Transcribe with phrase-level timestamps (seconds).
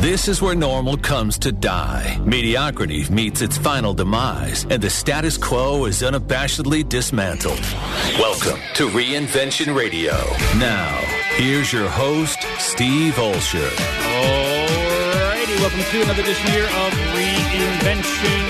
[0.00, 2.18] This is where normal comes to die.
[2.24, 7.60] Mediocrity meets its final demise, and the status quo is unabashedly dismantled.
[8.18, 10.12] Welcome to Reinvention Radio.
[10.56, 10.96] Now,
[11.36, 13.68] here's your host, Steve Olsher.
[13.68, 18.42] Alrighty, welcome to another edition here of Reinvention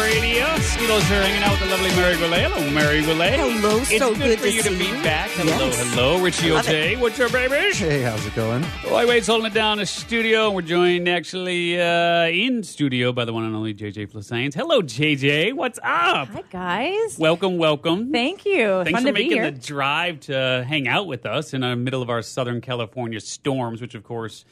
[0.00, 0.35] Radio.
[0.66, 2.40] Steve Olsher hanging out with the lovely Mary Goulet.
[2.50, 3.38] Hello, Mary Goulet.
[3.38, 5.02] Hello, it's so good, good for to you to see be you.
[5.02, 5.30] back.
[5.30, 5.94] Hello, Yes.
[5.94, 6.96] hello, Richie Love O'Tay.
[6.96, 7.74] What's up, baby?
[7.74, 8.62] Hey, how's it going?
[8.84, 10.50] Lightweight's holding it down in the studio.
[10.50, 14.54] We're joined actually uh, in studio by the one and only JJ Flizanes.
[14.54, 15.54] Hello, JJ.
[15.54, 16.28] What's up?
[16.28, 17.18] Hi guys.
[17.18, 18.12] Welcome, welcome.
[18.12, 18.84] Thank you.
[18.84, 19.50] Thanks Fun for to be making here.
[19.50, 23.80] the drive to hang out with us in the middle of our Southern California storms,
[23.80, 24.44] which of course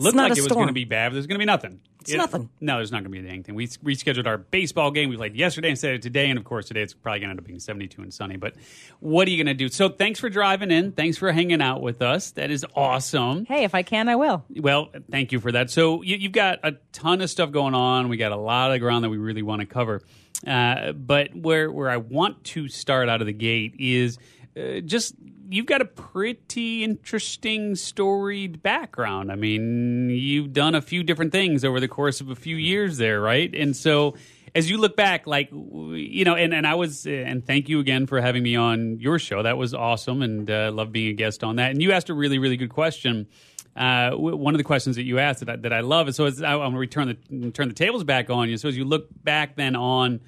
[0.00, 1.80] looked not like it was going to be bad, but there's going to be nothing.
[2.00, 2.48] It's nothing.
[2.60, 3.54] No, there's not going to be anything.
[3.54, 5.10] We rescheduled our baseball game.
[5.10, 7.40] We played yesterday instead of today, and of course today it's probably going to end
[7.40, 8.36] up being 72 and sunny.
[8.36, 8.54] But
[9.00, 9.68] what are you going to do?
[9.68, 10.92] So thanks for driving in.
[10.92, 12.30] Thanks for hanging out with us.
[12.32, 13.44] That is awesome.
[13.44, 14.44] hey, if I can, I will.
[14.56, 15.70] Well, thank you for that.
[15.70, 18.08] So you, you've got a ton of stuff going on.
[18.08, 20.00] We got a lot of ground that we really want to cover.
[20.46, 24.18] Uh, but where where I want to start out of the gate is
[24.56, 25.14] uh, just
[25.48, 29.30] you've got a pretty interesting storied background.
[29.30, 32.98] I mean, you've done a few different things over the course of a few years
[32.98, 33.52] there, right?
[33.54, 34.16] And so
[34.54, 38.06] as you look back, like you know, and, and I was, and thank you again
[38.06, 39.42] for having me on your show.
[39.42, 41.70] That was awesome, and uh, love being a guest on that.
[41.70, 43.28] And you asked a really, really good question.
[43.76, 46.42] Uh, one of the questions that you asked that I, that I love so as
[46.42, 48.56] I, I'm going to return the turn the tables back on you.
[48.56, 50.20] So as you look back then on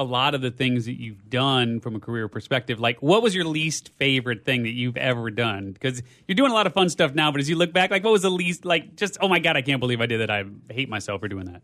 [0.00, 3.34] a lot of the things that you've done from a career perspective, like what was
[3.34, 5.72] your least favorite thing that you've ever done?
[5.72, 8.02] Because you're doing a lot of fun stuff now, but as you look back, like
[8.02, 10.30] what was the least, like just oh my god, I can't believe I did that.
[10.30, 11.60] I hate myself for doing that.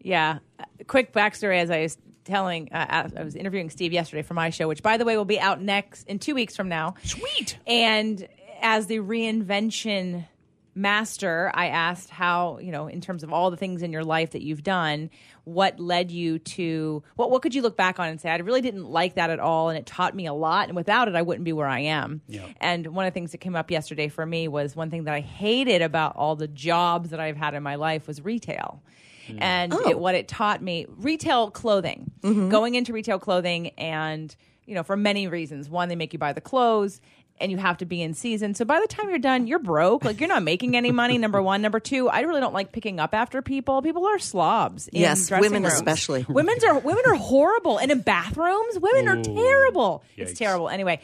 [0.00, 0.38] Yeah.
[0.60, 4.50] Uh, quick backstory as I was telling, uh, I was interviewing Steve yesterday for my
[4.50, 6.94] show, which by the way will be out next in two weeks from now.
[7.02, 7.58] Sweet.
[7.66, 8.28] And
[8.60, 10.26] as the reinvention
[10.74, 14.30] master, I asked how, you know, in terms of all the things in your life
[14.30, 15.10] that you've done,
[15.44, 18.60] what led you to what what could you look back on and say, I really
[18.60, 21.22] didn't like that at all and it taught me a lot and without it I
[21.22, 22.22] wouldn't be where I am.
[22.28, 22.46] Yeah.
[22.60, 25.14] And one of the things that came up yesterday for me was one thing that
[25.14, 28.82] I hated about all the jobs that I've had in my life was retail.
[29.28, 29.38] Mm.
[29.40, 29.88] And oh.
[29.88, 32.48] it, what it taught me, retail clothing, mm-hmm.
[32.48, 34.34] going into retail clothing, and
[34.66, 35.68] you know, for many reasons.
[35.68, 37.00] One, they make you buy the clothes,
[37.40, 38.54] and you have to be in season.
[38.54, 40.04] So by the time you're done, you're broke.
[40.04, 41.18] Like you're not making any money.
[41.18, 41.60] Number one.
[41.62, 43.82] Number two, I really don't like picking up after people.
[43.82, 44.88] People are slobs.
[44.88, 45.74] in Yes, dressing women rooms.
[45.74, 46.24] especially.
[46.28, 50.04] Women's are women are horrible, and in bathrooms, women are terrible.
[50.16, 50.22] Yikes.
[50.28, 50.68] It's terrible.
[50.68, 51.00] Anyway,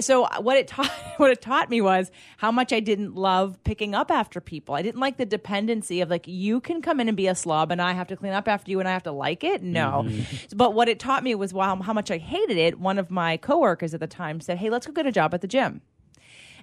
[0.00, 3.94] so what it taught what it taught me was how much I didn't love picking
[3.94, 4.74] up after people.
[4.74, 7.70] I didn't like the dependency of like you can come in and be a slob
[7.70, 9.62] and I have to clean up after you and I have to like it.
[9.62, 10.04] No.
[10.06, 10.56] Mm-hmm.
[10.56, 12.78] But what it taught me was wow how much I hated it.
[12.78, 15.40] One of my coworkers at the time said, "Hey, let's go get a job at
[15.40, 15.82] the gym."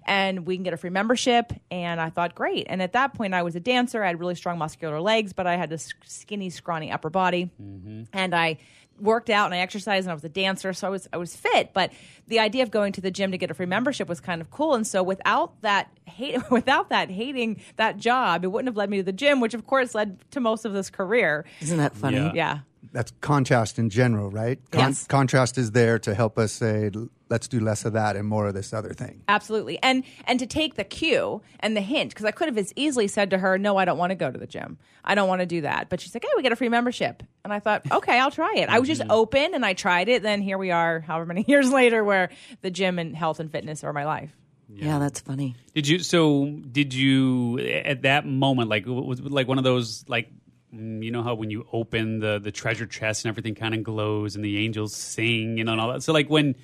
[0.06, 1.54] and we can get a free membership.
[1.72, 2.68] And I thought, great.
[2.70, 4.04] And at that point, I was a dancer.
[4.04, 7.50] I had really strong muscular legs, but I had this skinny, scrawny upper body.
[7.62, 8.04] Mm-hmm.
[8.12, 8.58] And I
[9.00, 11.36] worked out and I exercised and I was a dancer, so I was I was
[11.36, 11.74] fit.
[11.74, 11.92] But
[12.28, 14.50] the idea of going to the gym to get a free membership was kind of
[14.52, 14.76] cool.
[14.76, 18.98] And so without that hate, without that hating that job, it wouldn't have led me
[18.98, 21.46] to the gym, which of course led to most of this career.
[21.62, 22.18] Isn't that funny?
[22.18, 22.32] Yeah.
[22.34, 22.60] Yeah.
[22.92, 24.60] That's contrast in general, right?
[24.74, 25.08] Yes.
[25.08, 28.46] Contrast is there to help us say, "L- let's do less of that and more
[28.46, 29.24] of this other thing.
[29.28, 29.82] Absolutely.
[29.82, 33.08] And and to take the cue and the hint, because I could have as easily
[33.08, 34.78] said to her, No, I don't want to go to the gym.
[35.04, 35.90] I don't want to do that.
[35.90, 37.24] But she's like, Hey, we get a free membership.
[37.44, 38.70] And I thought, Okay, I'll try it.
[38.70, 40.22] I was just open and I tried it.
[40.22, 42.30] Then here we are, however many years later, where
[42.62, 44.32] the gym and health and fitness are my life.
[44.70, 45.56] Yeah, that's funny.
[45.74, 46.00] Did you?
[46.00, 48.70] So did you at that moment?
[48.70, 50.30] Like was like one of those like
[50.74, 53.84] mm, you know how when you open the the treasure chest and everything kind of
[53.84, 56.02] glows and the angels sing and all that.
[56.02, 56.56] So like when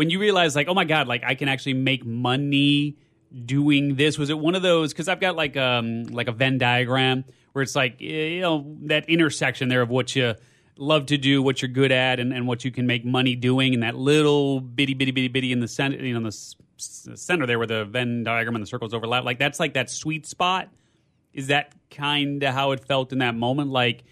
[0.00, 2.96] when you realize like oh my god like I can actually make money
[3.44, 4.16] doing this.
[4.16, 4.94] Was it one of those?
[4.94, 7.22] Because I've got like um like a Venn diagram
[7.52, 10.36] where it's like eh, you know that intersection there of what you
[10.78, 13.74] love to do, what you're good at, and, and what you can make money doing,
[13.74, 16.56] and that little bitty bitty bitty bitty in the center, you know, in the s-
[17.14, 19.24] center there where the Venn diagram and the circles overlap.
[19.24, 20.70] Like that's like that sweet spot.
[21.34, 23.70] Is that kind of how it felt in that moment?
[23.70, 24.02] Like,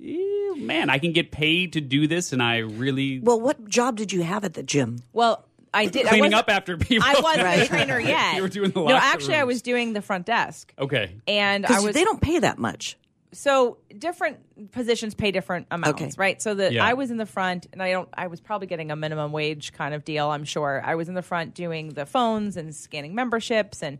[0.00, 0.14] eh,
[0.56, 4.12] man, I can get paid to do this, and I really Well, what job did
[4.12, 5.00] you have at the gym?
[5.12, 5.44] Well,
[5.74, 6.04] I did.
[6.06, 7.06] I cleaning wasn't- up after people.
[7.08, 7.62] I wasn't Right.
[7.62, 8.36] a trainer yet.
[8.36, 10.72] You were doing the No, locker actually, I was doing the front desk.
[10.78, 11.14] okay.
[11.26, 12.96] And I was they don't pay that much.
[13.34, 14.36] so different
[14.72, 16.10] positions pay different amounts, Okay.
[16.18, 16.42] right?
[16.42, 16.84] So that Yeah.
[16.84, 18.08] I was in the front, and I don't.
[18.12, 20.28] I was probably getting a minimum wage kind of deal.
[20.28, 23.98] I'm sure I was in the front doing the phones and scanning memberships and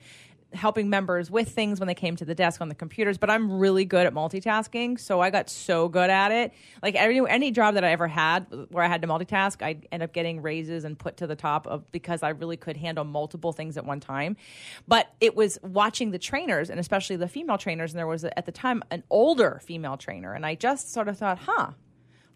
[0.55, 3.59] helping members with things when they came to the desk on the computers, but I'm
[3.59, 4.99] really good at multitasking.
[5.01, 6.53] So I got so good at it.
[6.83, 10.03] Like every any job that I ever had where I had to multitask, I end
[10.03, 13.53] up getting raises and put to the top of because I really could handle multiple
[13.53, 14.37] things at one time.
[14.87, 18.47] But it was watching the trainers and especially the female trainers, and there was at
[18.47, 21.73] the time an older female trainer, and I just sort of thought, huh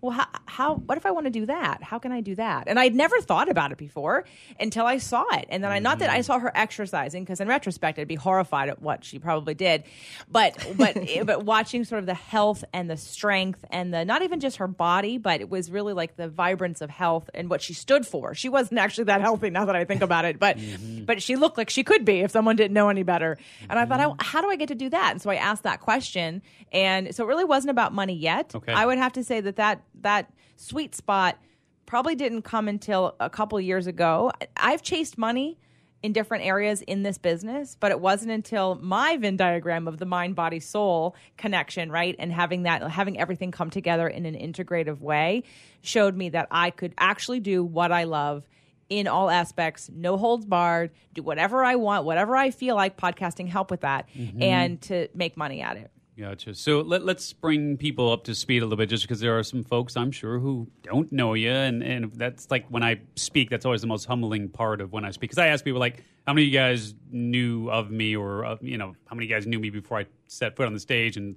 [0.01, 1.83] well how, how what if i want to do that?
[1.83, 2.65] How can i do that?
[2.67, 4.25] And i'd never thought about it before
[4.61, 5.47] until i saw it.
[5.49, 6.25] And then i not that i mm.
[6.25, 9.85] saw her exercising because in retrospect i'd be horrified at what she probably did.
[10.31, 14.23] But but eh, but watching sort of the health and the strength and the not
[14.23, 17.63] even just her body but it was really like the vibrance of health and what
[17.63, 18.35] she stood for.
[18.35, 21.05] She wasn't actually that healthy now that i think about it but mm-hmm.
[21.05, 23.39] but she looked like she could be if someone didn't know any better.
[23.69, 24.17] And i thought mm-hmm.
[24.21, 25.13] how do i get to do that?
[25.13, 26.43] And so i asked that question.
[26.73, 28.55] And so it really wasn't about money yet.
[28.55, 28.73] Okay.
[28.73, 31.39] i would have to say that that that sweet spot
[31.87, 34.33] probably didn't come until a couple years ago.
[34.57, 35.59] I've chased money
[36.03, 40.07] in different areas in this business, but it wasn't until my Venn diagram of the
[40.07, 45.01] mind, body, soul connection, right, and having that, having everything come together in an integrative
[45.01, 45.43] way,
[45.81, 48.49] showed me that I could actually do what I love
[48.89, 52.97] in all aspects, no holds barred, do whatever I want, whatever I feel like.
[52.97, 54.43] Podcasting help with that, mm-hmm.
[54.43, 55.91] and to make money at it.
[56.19, 56.55] Gotcha.
[56.55, 59.43] So let, let's bring people up to speed a little bit, just because there are
[59.43, 63.51] some folks I'm sure who don't know you, and, and that's like when I speak,
[63.51, 65.31] that's always the most humbling part of when I speak.
[65.31, 68.57] Because I ask people like, how many of you guys knew of me, or uh,
[68.63, 70.81] you know, how many of you guys knew me before I set foot on the
[70.81, 71.37] stage, and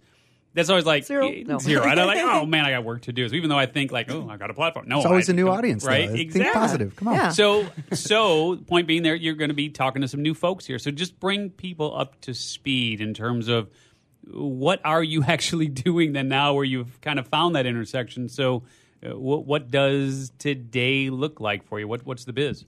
[0.53, 1.27] that's always like Zero.
[1.29, 1.59] eh, No.
[1.59, 1.83] zero.
[1.85, 3.27] And I'm like, oh man, I got work to do.
[3.27, 5.33] So even though I think like, oh, I got a platform, no, It's always I
[5.33, 5.89] a new audience, though.
[5.89, 6.07] right?
[6.09, 6.53] Think Exactly.
[6.53, 6.95] positive.
[6.95, 7.15] Come on.
[7.15, 7.29] Yeah.
[7.31, 10.79] So, so point being, there you're going to be talking to some new folks here.
[10.79, 13.69] So just bring people up to speed in terms of
[14.27, 18.29] what are you actually doing then now, where you've kind of found that intersection.
[18.29, 18.63] So,
[19.05, 21.87] uh, what what does today look like for you?
[21.87, 22.65] What what's the biz?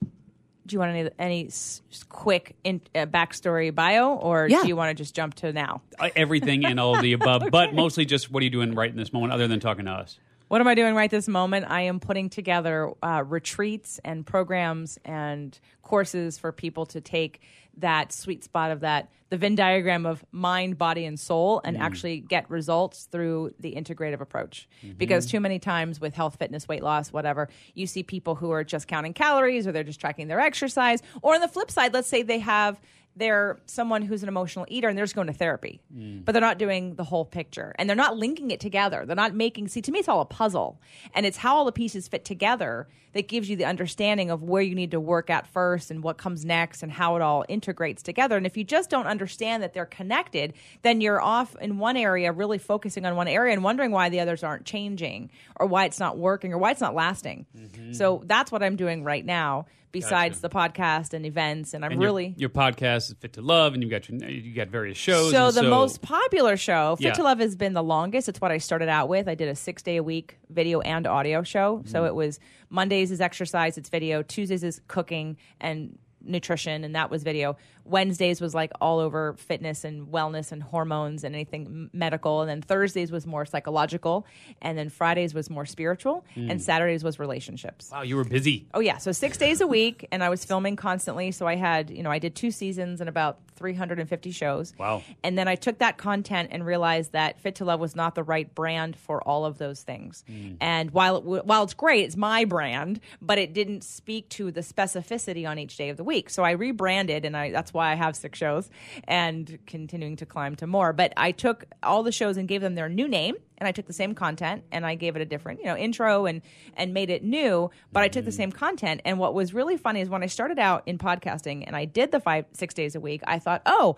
[0.64, 4.62] Do you want any any s- s- quick in, uh, backstory bio, or Yeah.
[4.62, 5.82] do you want to just jump to now?
[5.98, 8.90] Uh, Everything and all of the above, but mostly just what are you doing right
[8.90, 10.18] in this moment, other than talking to us?
[10.52, 11.64] What am I doing right this moment?
[11.70, 17.40] I am putting together uh, retreats and programs and courses for people to take
[17.78, 22.20] that sweet spot of that the Venn diagram of mind, body, and soul, and actually
[22.20, 24.68] get results through the integrative approach.
[24.98, 28.62] Because too many times with health, fitness, weight loss, whatever, you see people who are
[28.62, 31.00] just counting calories or they're just tracking their exercise.
[31.22, 32.78] Or on the flip side, let's say they have
[33.16, 35.80] they're someone who's an emotional eater and they're just going to therapy,
[36.24, 39.04] but they're not doing the whole picture and they're not linking it together.
[39.06, 40.80] They're not making, see, to me, it's all a puzzle.
[41.14, 44.62] And it's how all the pieces fit together that gives you the understanding of where
[44.62, 48.02] you need to work at first and what comes next and how it all integrates
[48.02, 48.36] together.
[48.36, 52.32] And if you just don't understand that they're connected, then you're off in one area,
[52.32, 56.00] really focusing on one area and wondering why the others aren't changing or why it's
[56.00, 57.46] not working or why it's not lasting.
[57.92, 59.66] So that's what I'm doing right now.
[59.92, 60.48] Besides Gotcha.
[60.48, 63.74] the podcast and events, and I'm And your- really your, podcast is Fit to Love,
[63.74, 65.30] and you've got your, you got various shows.
[65.32, 67.12] so the most popular show, Fit Yeah.
[67.12, 68.26] to Love, has been the longest.
[68.26, 69.28] It's what I started out with.
[69.28, 71.82] I did a six day a week video and audio show.
[71.84, 71.88] Mm.
[71.90, 72.40] So it was
[72.72, 74.22] Mondays is exercise, it's video.
[74.22, 77.56] Tuesdays is cooking and nutrition, and that was video.
[77.84, 82.40] Wednesdays was like all over fitness and wellness and hormones and anything medical.
[82.40, 84.26] And then Thursdays was more psychological.
[84.60, 86.24] And then Fridays was more spiritual.
[86.36, 86.50] Mm.
[86.50, 87.90] And Saturdays was relationships.
[87.90, 88.66] wow, you were busy.
[88.74, 91.30] Oh yeah, so six days a week, and I was filming constantly.
[91.32, 94.72] So I had, you know, I did two seasons and about 350 shows.
[94.78, 95.02] Wow.
[95.22, 98.22] And then I took that content and realized that Fit to Love was not the
[98.22, 100.24] right brand for all of those things.
[100.60, 104.50] And while it, w- while it's great, it's my brand, but it didn't speak to
[104.50, 106.30] the specificity on each day of the week.
[106.30, 108.70] So I rebranded, and I that's why I have six shows
[109.04, 110.92] and continuing to climb to more.
[110.92, 113.86] But I took all the shows and gave them their new name and I took
[113.86, 116.42] the same content and I gave it a different, you know, intro and
[116.76, 118.36] and made it new, but I took the mm.
[118.36, 119.02] same content.
[119.04, 122.10] And what was really funny is when I started out in podcasting and I did
[122.10, 123.96] the 5 6 days a week, I thought, "Oh,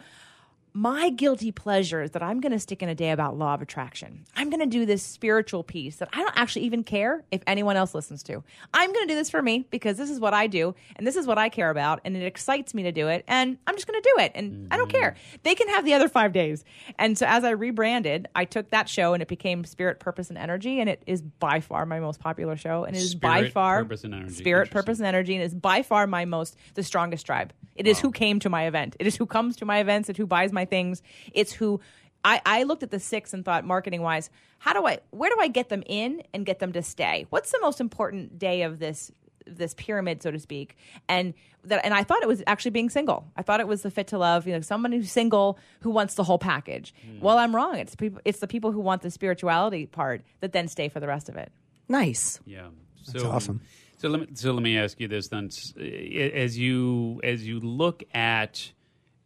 [0.77, 3.63] my guilty pleasure is that I'm going to stick in a day about law of
[3.63, 4.25] attraction.
[4.35, 7.77] I'm going to do this spiritual piece that I don't actually even care if anyone
[7.77, 8.43] else listens to.
[8.75, 11.15] I'm going to do this for me because this is what I do and this
[11.15, 13.87] is what I care about and it excites me to do it and I'm just
[13.87, 14.99] going to do it and I don't mm-hmm.
[14.99, 15.17] care.
[15.45, 16.65] They can have the other 5 days.
[16.99, 20.37] And so as I rebranded, I took that show and it became Spirit, Purpose and
[20.37, 23.53] Energy and it is by far my most popular show and it is by Spirit,
[23.53, 24.35] far Purpose, and Energy.
[24.35, 27.53] Spirit, Purpose and Energy and is by far my most the strongest tribe.
[27.77, 28.97] It is who came to my event.
[29.01, 30.09] It is who comes to my events.
[30.09, 31.03] and who buys my things.
[31.33, 31.81] It's who
[32.25, 35.37] I, I looked at the six and thought marketing wise, how do I where do
[35.39, 37.27] I get them in and get them to stay?
[37.31, 39.13] What's the most important day of this
[39.47, 40.77] this pyramid, so to speak?
[41.07, 43.27] And that and I thought it was actually being single.
[43.37, 46.15] I thought it was the fit to love, you know, someone who's single who wants
[46.15, 46.95] the whole package.
[47.05, 47.21] Hmm.
[47.21, 47.77] Well, I'm wrong.
[47.77, 51.07] It's people it's the people who want the spirituality part that then stay for the
[51.07, 51.53] rest of it.
[51.89, 52.41] Nice.
[52.47, 52.69] Yeah,
[53.07, 53.61] That's so, awesome.
[53.99, 58.03] So let me so let me ask you this then: as you as you look
[58.15, 58.73] at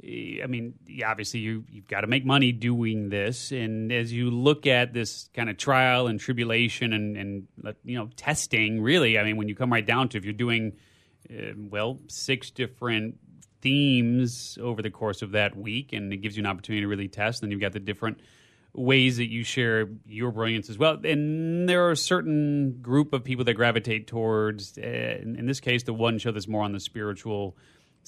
[0.02, 0.74] I mean,
[1.04, 5.28] obviously you you've got to make money doing this, and as you look at this
[5.34, 9.48] kind of trial and tribulation and and uh, you know testing, really, I mean, when
[9.48, 10.76] you come right down to if you're doing
[11.30, 13.18] uh, well six different
[13.60, 17.08] themes over the course of that week, and it gives you an opportunity to really
[17.08, 18.20] test, then you've got the different
[18.74, 21.00] ways that you share your brilliance as well.
[21.04, 25.58] And there are a certain group of people that gravitate towards, uh, in, in this
[25.58, 27.56] case, the one show that's more on the spiritual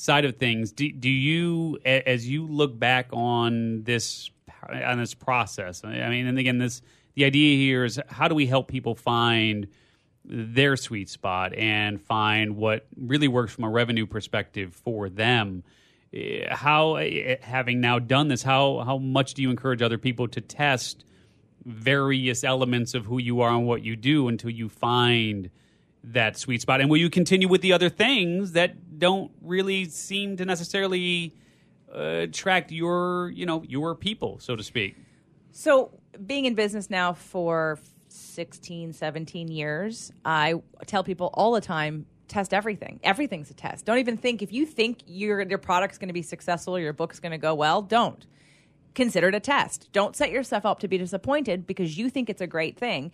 [0.01, 0.73] side of things.
[0.73, 4.31] Do, do you, as you look back on this
[4.73, 5.85] on this process?
[5.85, 6.81] I mean, and again, this
[7.15, 9.69] the idea here is how do we help people find
[10.25, 15.65] their sweet spot and find what really works from a revenue perspective for them.
[16.13, 20.29] Eh, How, eh, having now done this, how how much do you encourage other people
[20.29, 21.05] to test
[21.67, 25.51] various elements of who you are and what you do until you find
[26.05, 26.81] that sweet spot?
[26.81, 31.35] And will you continue with the other things that don't really seem to necessarily
[31.95, 34.97] uh, attract your you know your people, so to speak?
[35.53, 35.91] So,
[36.27, 37.79] being in business now for
[38.09, 40.55] 16, 17 years, I
[40.87, 43.01] tell people all the time test everything.
[43.03, 43.85] Everything's a test.
[43.85, 47.21] Don't even think if you think your your product's going to be successful, your book's
[47.21, 48.27] going to go well, don't.
[48.95, 49.89] Consider it a test.
[49.93, 53.13] Don't set yourself up to be disappointed because you think it's a great thing.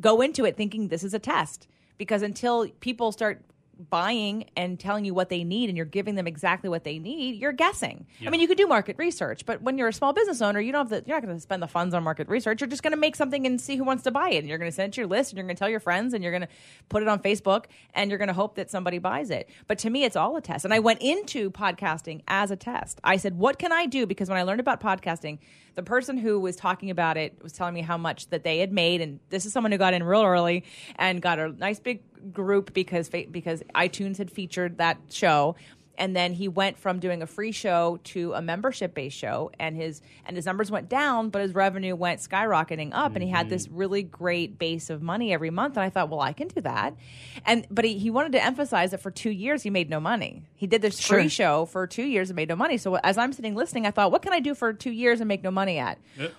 [0.00, 1.68] Go into it thinking this is a test
[2.00, 3.42] because until people start
[3.88, 7.36] buying and telling you what they need and you're giving them exactly what they need,
[7.36, 8.06] you're guessing.
[8.26, 10.72] I mean, you could do market research, but when you're a small business owner, you
[10.72, 12.60] don't have the, you're not going to spend the funds on market research.
[12.60, 14.38] You're just going to make something and see who wants to buy it.
[14.38, 15.80] And you're going to send it to your list and you're going to tell your
[15.80, 16.48] friends and you're going to
[16.88, 19.48] put it on Facebook and you're going to hope that somebody buys it.
[19.66, 20.64] But to me, it's all a test.
[20.64, 23.00] And I went into podcasting as a test.
[23.02, 24.06] I said, what can I do?
[24.06, 25.38] Because when I learned about podcasting,
[25.74, 28.72] the person who was talking about it was telling me how much that they had
[28.72, 29.00] made.
[29.00, 30.64] And this is someone who got in real early
[30.96, 35.56] and got a nice big group because because iTunes had featured that show.
[35.98, 39.76] And then he went from doing a free show to a membership based show and
[39.76, 43.50] his and his numbers went down but his revenue went skyrocketing up and he had
[43.50, 43.76] this mm-hmm.
[43.76, 45.76] really great base of money every month.
[45.76, 46.96] And i thought well i can do that.
[47.44, 50.44] And but he, he wanted to emphasize that for two years he made no money.
[50.54, 52.78] He did this free show for two years and made no money.
[52.78, 55.28] So as i'm sitting listening i thought what can i do for two years and
[55.28, 55.98] make no money at?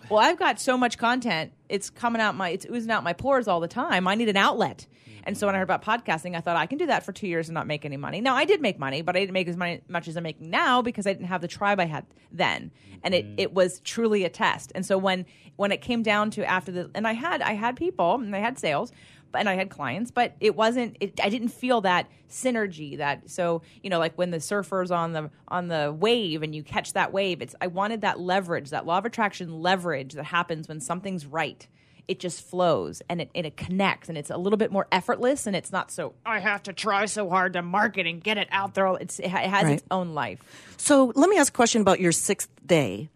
[0.09, 3.47] Well i've got so much content it's coming out my it's oozing out my pores
[3.47, 4.85] all the time i need an outlet
[5.23, 7.27] and so when I heard about podcasting, I thought I can do that for two
[7.27, 8.21] years and not make any money.
[8.21, 10.81] Now I did make money, but I didn't make as much as I'm making now
[10.81, 12.71] because I didn't have the tribe I had then,
[13.03, 14.71] and it, it was truly a test.
[14.73, 15.25] And so when
[15.57, 18.39] when it came down to after the and I had I had people and I
[18.39, 18.91] had sales,
[19.33, 20.97] and I had clients, but it wasn't.
[21.00, 22.97] It, I didn't feel that synergy.
[22.97, 26.63] That so you know like when the surfers on the on the wave and you
[26.63, 27.41] catch that wave.
[27.41, 31.67] It's I wanted that leverage, that law of attraction leverage that happens when something's right
[32.07, 35.47] it just flows and it, and it connects and it's a little bit more effortless
[35.47, 38.50] and it's not so I have to try so hard to market and get it
[38.51, 38.88] out there.
[39.00, 39.73] It's, it, has Right.
[39.73, 40.39] its own life.
[40.75, 43.09] So let me ask a question about your sixth day.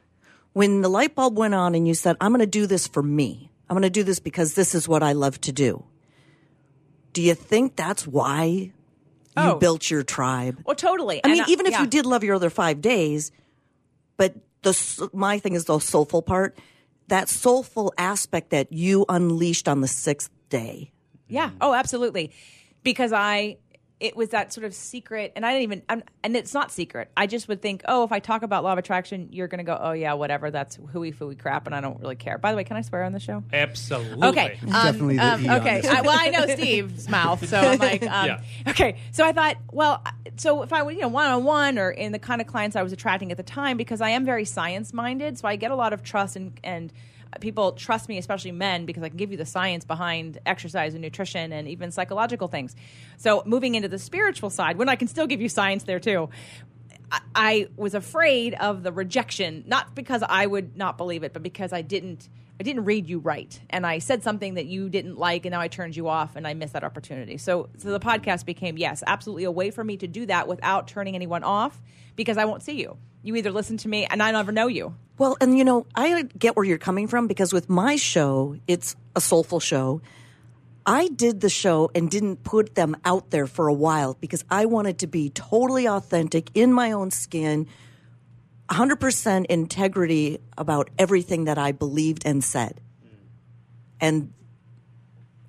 [0.54, 3.04] When the light bulb went on and you said, I'm going to do this for
[3.04, 5.84] me, I'm going to do this because this is what I love to do.
[7.16, 8.72] Do you think that's why you
[9.38, 9.56] Oh.
[9.56, 10.60] built your tribe?
[10.66, 11.18] Well, totally.
[11.24, 11.82] I And mean, I- even if yeah.
[11.82, 13.32] you did love your other five days,
[14.18, 16.58] but the s- my thing is the soulful part,
[17.08, 20.92] that soulful aspect that you unleashed on the sixth day.
[21.30, 21.52] Yeah.
[21.62, 22.32] Oh, absolutely.
[22.84, 23.58] Because I,
[24.06, 27.10] it was that sort of secret, and I didn't even, I'm, and it's not secret.
[27.18, 29.64] I just would think, oh, if I talk about law of attraction, you're going to
[29.64, 30.52] go, oh yeah, whatever.
[30.52, 32.38] That's hooey fooey crap, and I don't really care.
[32.38, 33.44] By the way, can I swear on the show?
[33.52, 34.28] Absolutely.
[34.28, 34.60] Okay.
[34.62, 35.82] Um, Definitely the E okay.
[35.88, 38.42] I, well, I know Steve's mouth, so I'm like, um, Yeah.
[38.68, 38.98] okay.
[39.12, 40.04] So I thought, well,
[40.38, 42.76] so if I was, you know, one on one or in the kind of clients
[42.76, 45.72] I was attracting at the time, because I am very science minded, so I get
[45.72, 46.94] a lot of trust and and
[47.40, 51.02] people trust me, especially men, because I can give you the science behind exercise and
[51.02, 52.76] nutrition and even psychological things.
[53.18, 56.30] So moving into the spiritual side, when I can still give you science there too.
[57.12, 61.44] I- I was afraid of the rejection, not because I would not believe it, but
[61.44, 62.30] because I didn't.
[62.58, 65.60] I didn't read you right, and I said something that you didn't like, and now
[65.60, 67.38] I turned you off, and I missed that opportunity.
[67.38, 70.88] So, so the podcast became yes, absolutely a way for me to do that without
[70.88, 71.82] turning anyone off,
[72.16, 72.98] because I won't see you.
[73.26, 74.94] You either listen to me, and I never know you.
[75.18, 78.96] Well, and you know, I get where you're coming from because with my show, it's
[79.16, 80.02] a soulful show.
[80.86, 84.68] I did the show and didn't put them out there for a while because I
[84.68, 87.66] wanted to be totally authentic in my own skin,
[88.70, 92.80] 100% integrity about everything that I believed and said.
[94.00, 94.34] And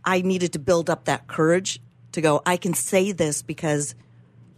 [0.03, 1.81] I needed to build up that courage
[2.13, 3.95] to go, I can say this because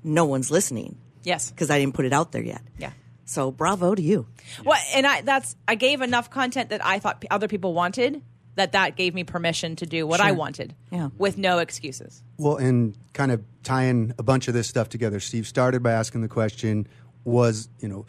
[0.05, 1.51] no one's listening Yes.
[1.51, 2.63] because I didn't put it out there yet.
[2.79, 2.93] Yeah.
[3.29, 4.27] So bravo to you.
[4.65, 8.23] Well, and I that's I gave enough content that I thought p- other people wanted
[8.55, 10.75] that that gave me permission to do what I wanted.
[10.91, 11.11] Yeah.
[11.17, 12.23] With no excuses.
[12.39, 16.23] Well, and kind of tying a bunch of this stuff together, Steve started by asking
[16.23, 16.89] the question
[17.25, 18.07] was, you know,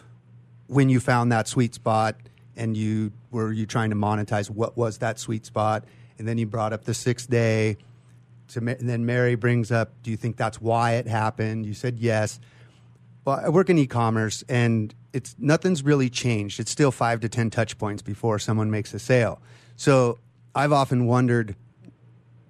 [0.67, 2.15] when you found that sweet spot
[2.55, 5.85] and you were you trying to monetize what was that sweet spot
[6.17, 7.77] and then you brought up the sixth day
[8.49, 11.97] to, and then mary brings up do you think that's why it happened you said
[11.99, 12.39] yes
[13.25, 17.49] well i work in e-commerce and it's nothing's really changed it's still five to ten
[17.49, 19.41] touch points before someone makes a sale
[19.75, 20.17] so
[20.55, 21.55] i've often wondered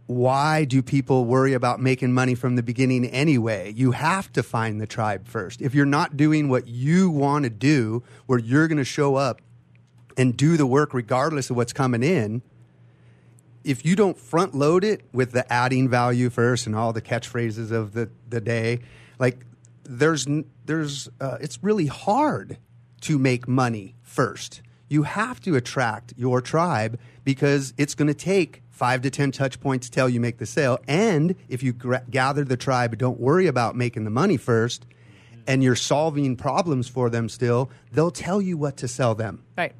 [0.09, 3.71] why do people worry about making money from the beginning anyway?
[3.75, 5.61] You have to find the tribe first.
[5.61, 9.39] If you're not doing what you want to do, where you're going to show up
[10.17, 12.41] and do the work regardless of what's coming in,
[13.63, 17.71] if you don't front load it with the adding value first and all the catchphrases
[17.71, 18.79] of the, the day,
[19.19, 19.45] like
[19.89, 20.27] there's
[20.65, 22.57] there's uh, it's really hard
[23.01, 24.61] to make money first.
[24.87, 29.59] You have to attract your tribe because it's going to take five to ten touch
[29.59, 30.79] points till you make the sale.
[30.87, 34.85] And if you gra- gather the tribe, don't worry about making the money first,
[35.47, 37.69] and you're solving problems for them still.
[37.91, 39.43] They'll tell you what to sell them.
[39.57, 39.73] Right.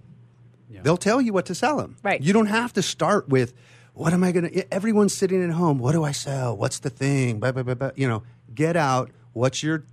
[0.81, 1.97] They'll tell you what to sell them.
[2.03, 2.21] Right.
[2.21, 3.53] You don't have to start with
[3.93, 4.73] what am I going to.
[4.73, 5.77] Everyone's sitting at home.
[5.77, 6.55] What do I sell?
[6.55, 7.39] What's the thing?
[7.39, 7.91] Blah, blah, blah, blah.
[7.95, 8.23] You know,
[8.53, 9.11] get out.
[9.33, 9.83] What's your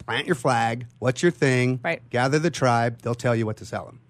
[0.00, 0.86] plant your flag?
[0.98, 1.80] What's your thing?
[1.82, 2.02] Right.
[2.10, 3.02] Gather the tribe.
[3.02, 4.00] They'll tell you what to sell them.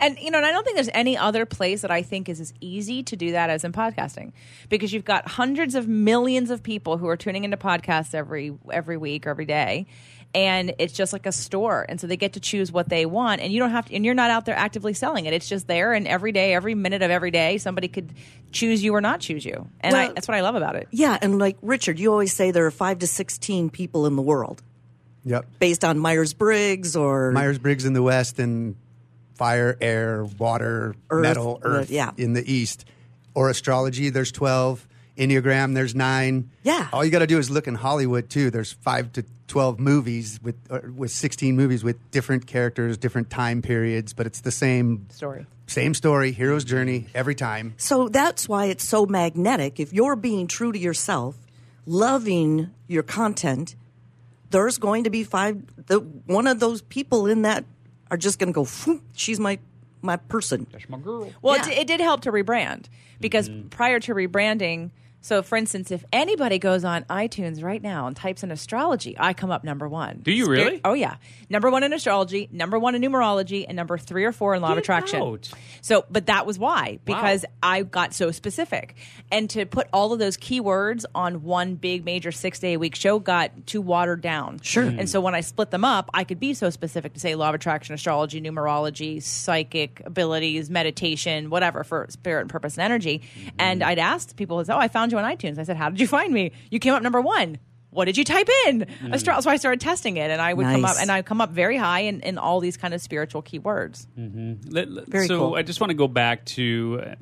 [0.00, 2.40] And you know, and I don't think there's any other place that I think is
[2.40, 4.32] as easy to do that as in podcasting,
[4.70, 8.96] because you've got hundreds of millions of people who are tuning into podcasts every every
[8.96, 9.86] week or every day,
[10.34, 13.42] and it's just like a store, and so they get to choose what they want,
[13.42, 15.34] and you don't have to, and you're not out there actively selling it.
[15.34, 18.14] It's just there, and every day, every minute of every day, somebody could
[18.52, 20.88] choose you or not choose you, and I, that's what I love about it.
[20.90, 24.22] Yeah, and like Richard, you always say there are five to sixteen people in the
[24.22, 24.62] world
[25.26, 25.44] Yep.
[25.58, 28.76] based on Myers Briggs or Myers Briggs in the west and
[29.34, 32.12] fire, air, water, Earth, metal, earth yeah.
[32.16, 32.86] in the east.
[33.34, 34.88] Or astrology, there's 12.
[35.18, 36.50] Enneagram, there's nine.
[36.62, 36.88] Yeah.
[36.92, 38.50] All you got to do is look in Hollywood, too.
[38.50, 43.62] There's five to 12 movies with, uh, with 16 movies with different characters, different time
[43.62, 45.46] periods, but it's the same Story.
[45.66, 47.74] same story, hero's journey every time.
[47.78, 49.80] So that's why it's so magnetic.
[49.80, 51.36] If you're being true to yourself,
[51.86, 53.74] loving your content,
[54.50, 55.62] there's going to be five.
[55.86, 57.64] The one of those people in that
[58.10, 58.64] are just going to go.
[58.64, 59.58] "Phew, She's my
[60.02, 60.66] my person.
[60.72, 61.32] That's my girl.
[61.42, 61.68] Well, Yeah.
[61.70, 62.84] it, it did help to rebrand
[63.20, 63.68] because Mm-hmm.
[63.68, 64.90] prior to rebranding,
[65.26, 69.32] so for instance, if anybody goes on iTunes right now and types in astrology, I
[69.32, 70.20] come up number one.
[70.22, 70.80] Do you really?
[70.84, 71.16] Oh yeah,
[71.50, 74.70] number one in astrology, number one in numerology, and number three or four in law
[74.70, 75.20] of attraction.
[75.20, 75.50] out.
[75.80, 78.94] So, but that was why because I got so specific,
[79.32, 82.94] and to put all of those keywords on one big major six day a week
[82.94, 84.60] show got too watered down.
[84.60, 84.84] Sure.
[84.84, 87.48] And so when I split them up, I could be so specific to say law
[87.48, 93.22] of attraction, astrology, numerology, psychic abilities, meditation, whatever for spirit and purpose and energy.
[93.58, 96.06] And I'd asked people, "Oh, I found you on iTunes." I said, "How did you
[96.06, 96.52] find me?
[96.70, 97.58] You came up number one."
[97.90, 98.84] What did you type in?
[99.10, 101.52] Astro- so I started testing it, and I would come up, and I come up
[101.52, 104.06] very high in, in all these kind of spiritual keywords.
[104.70, 105.54] Let- let- Very so cool.
[105.54, 107.14] I just want to go back to uh,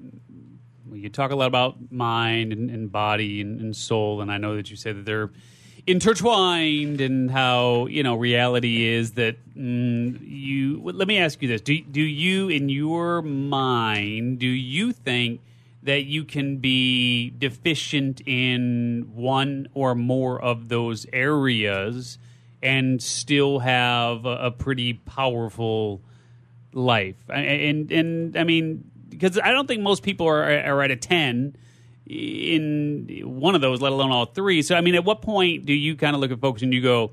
[0.86, 4.38] well, you talk a lot about mind and, and body and, and soul, and I
[4.38, 5.30] know that you say that they're
[5.86, 10.80] intertwined, and how you know reality is that mm, you.
[10.82, 15.40] Let me ask you this: Do do you, in your mind, do you think?
[15.84, 22.18] That you can be deficient in one or more of those areas
[22.62, 26.00] and still have a, a pretty powerful
[26.72, 27.16] life.
[27.28, 31.56] And and I mean, because I don't think most people are are at a ten
[32.06, 34.62] in one of those, let alone all three.
[34.62, 36.82] So I mean, at what point do you kind of look at folks and you
[36.82, 37.12] go,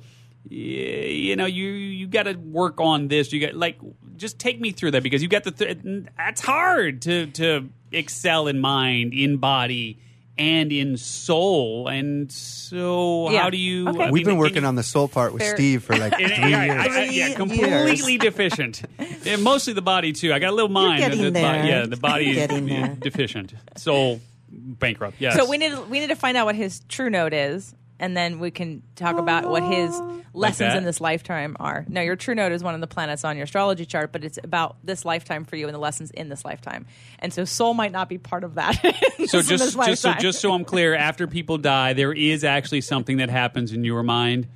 [0.50, 3.32] "Yeah, you know, you you got to work on this.
[3.32, 3.78] You got like
[4.22, 5.78] just take me through that because you got the th-
[6.18, 10.00] that's hard to to excel in mind, in body.
[10.38, 13.44] And in soul, and so Yeah.
[13.44, 13.88] how do you?
[13.90, 14.04] Okay.
[14.06, 16.14] I We've mean, been working you- on the soul part with Fair- Steve for like
[16.16, 16.88] three and- yeah, years.
[16.88, 18.82] I- I- yeah, Three completely deficient.
[19.26, 20.34] And mostly the body too.
[20.34, 21.04] I got a little mind.
[21.04, 21.66] Uh, getting the, the, there.
[21.66, 22.96] Yeah, the body You're is getting there.
[23.00, 23.54] deficient.
[23.78, 25.18] Soul bankrupt.
[25.20, 25.36] Yes.
[25.36, 28.18] So we need to, we need to find out what his true node is, and
[28.18, 30.02] then we can talk about what his
[30.34, 30.78] lessons that?
[30.78, 31.86] in this lifetime are.
[31.88, 34.40] No, your true node is one of the planets on your astrology chart, but it's
[34.44, 36.88] about this lifetime for you and the lessons in this lifetime.
[37.20, 38.82] And so soul might not be part of that.
[39.28, 43.18] So just just so just so I'm clear, after people die, there is actually something
[43.18, 44.48] that happens in your mind.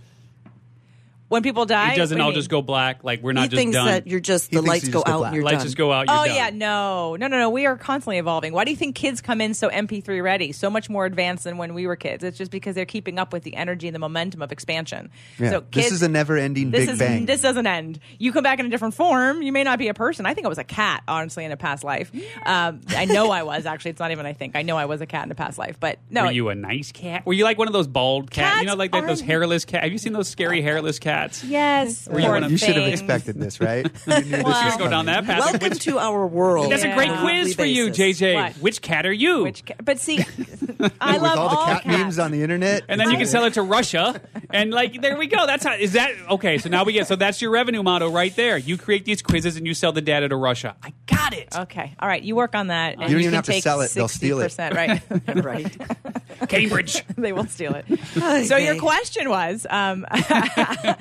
[1.27, 2.35] When people die, It doesn't what do you all mean?
[2.39, 3.03] just go black.
[3.03, 3.87] Like we're not he just thinks done.
[3.87, 5.27] that you're just He the thinks lights you go just go out black.
[5.29, 5.65] and you're Lights done.
[5.65, 6.07] just go out.
[6.07, 6.35] You're Oh done.
[6.35, 7.49] yeah, no, no, no, no.
[7.49, 8.53] We are constantly evolving.
[8.53, 11.57] Why do you think kids come in so MP3 ready, so much more advanced than
[11.57, 12.23] when we were kids?
[12.23, 15.09] It's just because they're keeping up with the energy and the momentum of expansion.
[15.39, 15.49] Yeah.
[15.49, 17.25] So this is a never-ending this Big is Bang.
[17.25, 17.99] this doesn't end.
[18.19, 19.41] You come back in a different form.
[19.41, 20.25] You may not be a person.
[20.25, 22.11] I think I was a cat, honestly, in a past life.
[22.45, 23.91] Um, I know I was actually.
[23.91, 24.25] It's not even.
[24.25, 25.79] I think I know I was a cat in a past life.
[25.79, 27.25] But no, Were you a nice cat?
[27.25, 28.61] Were you like one of those bald cats?
[28.61, 29.83] you know, like, like those are- hairless cats.
[29.83, 31.39] Have you seen those scary hairless cats?
[31.39, 31.43] cats.
[31.43, 32.07] Yes.
[32.07, 32.99] Were you poor one of- You should have things.
[32.99, 33.85] expected this, right?
[34.07, 35.39] You knew this Well- was go down that path.
[35.39, 36.71] Welcome Which- to our world.
[36.71, 37.21] That's a great Yeah.
[37.21, 38.19] quiz for you, Basis.
[38.19, 38.33] JJ.
[38.35, 38.53] What?
[38.53, 39.43] Which cat are you?
[39.43, 40.19] Which, ca- but see,
[41.01, 41.97] I With love all the cat cats.
[41.97, 42.83] memes on the internet.
[42.87, 44.19] and then you can sell it to Russia,
[44.51, 45.45] and like there we go.
[45.45, 46.57] That's how is that okay?
[46.57, 48.57] So now we get so that's your revenue model right there.
[48.57, 50.75] You create these quizzes and you sell the data to Russia.
[50.83, 51.55] I got it.
[51.57, 52.21] Okay, all right.
[52.21, 52.93] You work on that.
[52.93, 53.91] And You don't even can have to take sell it.
[53.91, 54.51] They'll steal it.
[54.51, 55.01] 60%, Right.
[55.45, 56.49] right.
[56.49, 57.03] Cambridge.
[57.17, 57.85] they will steal it.
[58.21, 60.05] Ay, So your question was, um,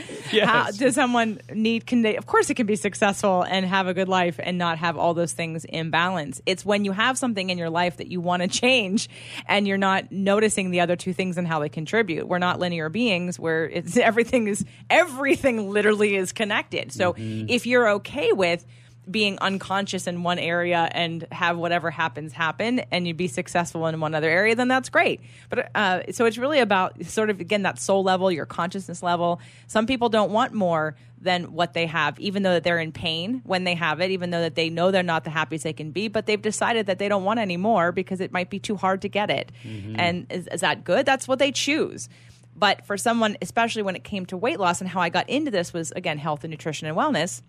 [0.32, 0.48] Yes.
[0.48, 1.86] how, does someone need?
[1.86, 2.16] Can they?
[2.16, 5.14] Of course, it can be successful and have a good life and not have all
[5.14, 6.40] those things in balance.
[6.44, 9.08] It's when you have something in your life that you want to change,
[9.46, 12.26] and you're not noticing the other two things and how they contribute.
[12.26, 16.90] We're not linear beings where it's everything is everything literally is connected.
[16.90, 17.46] So mm-hmm.
[17.48, 18.64] if you're okay with
[19.10, 24.00] being unconscious in one area and have whatever happens happen and you'd be successful in
[24.00, 25.20] one other area then that's great.
[25.50, 29.40] But uh, so it's really about sort of again that soul level your consciousness level.
[29.66, 33.40] Some people don't want more than what they have even though that they're in pain
[33.44, 35.90] when they have it even though that they know they're not the happiest they can
[35.90, 38.76] be but they've decided that they don't want any more because it might be too
[38.76, 39.50] hard to get it.
[39.98, 41.06] And is, is that good?
[41.06, 42.08] That's what they choose.
[42.56, 45.50] But for someone especially when it came to weight loss and how i got into
[45.50, 47.42] this was again health and nutrition and wellness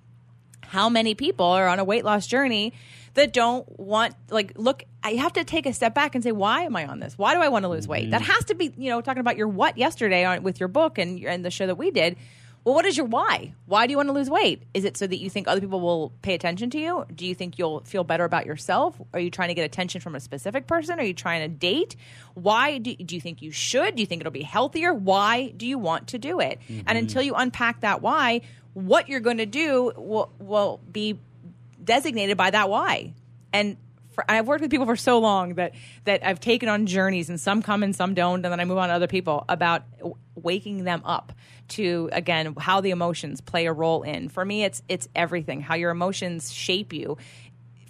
[0.67, 2.73] how many people are on a weight loss journey
[3.15, 6.61] that don't want like look i have to take a step back and say why
[6.61, 7.17] am i on this?
[7.17, 8.11] Why do i want to lose weight?
[8.11, 8.25] That mm.
[8.25, 11.23] has to be you know talking about your what yesterday on, with your book and,
[11.25, 12.17] and the show that we did.
[12.63, 13.53] Well what is your why?
[13.67, 14.63] Why do you want to lose weight?
[14.73, 17.05] Is it so that you think other people will pay attention to you?
[17.13, 18.99] Do you think you'll feel better about yourself?
[19.13, 20.99] Are you trying to get attention from a specific person?
[20.99, 21.95] Are you trying to date?
[22.33, 23.95] Why do, do you think you should?
[23.95, 24.93] Do you think it'll be healthier?
[24.93, 26.59] Why do you want to do it?
[26.67, 26.97] And mm-hmm.
[26.97, 28.41] until you unpack that why
[28.75, 31.17] what you're going to do will will be
[31.83, 33.13] designated by that why.
[33.51, 33.77] And
[34.11, 37.39] for, I've worked with people for so long that that I've taken on journeys, and
[37.39, 39.83] some come and some don't, and then I move on to other people about
[40.35, 41.31] waking them up
[41.67, 44.27] to again how the emotions play a role in.
[44.29, 45.61] For me, it's it's everything.
[45.61, 47.17] How your emotions shape you.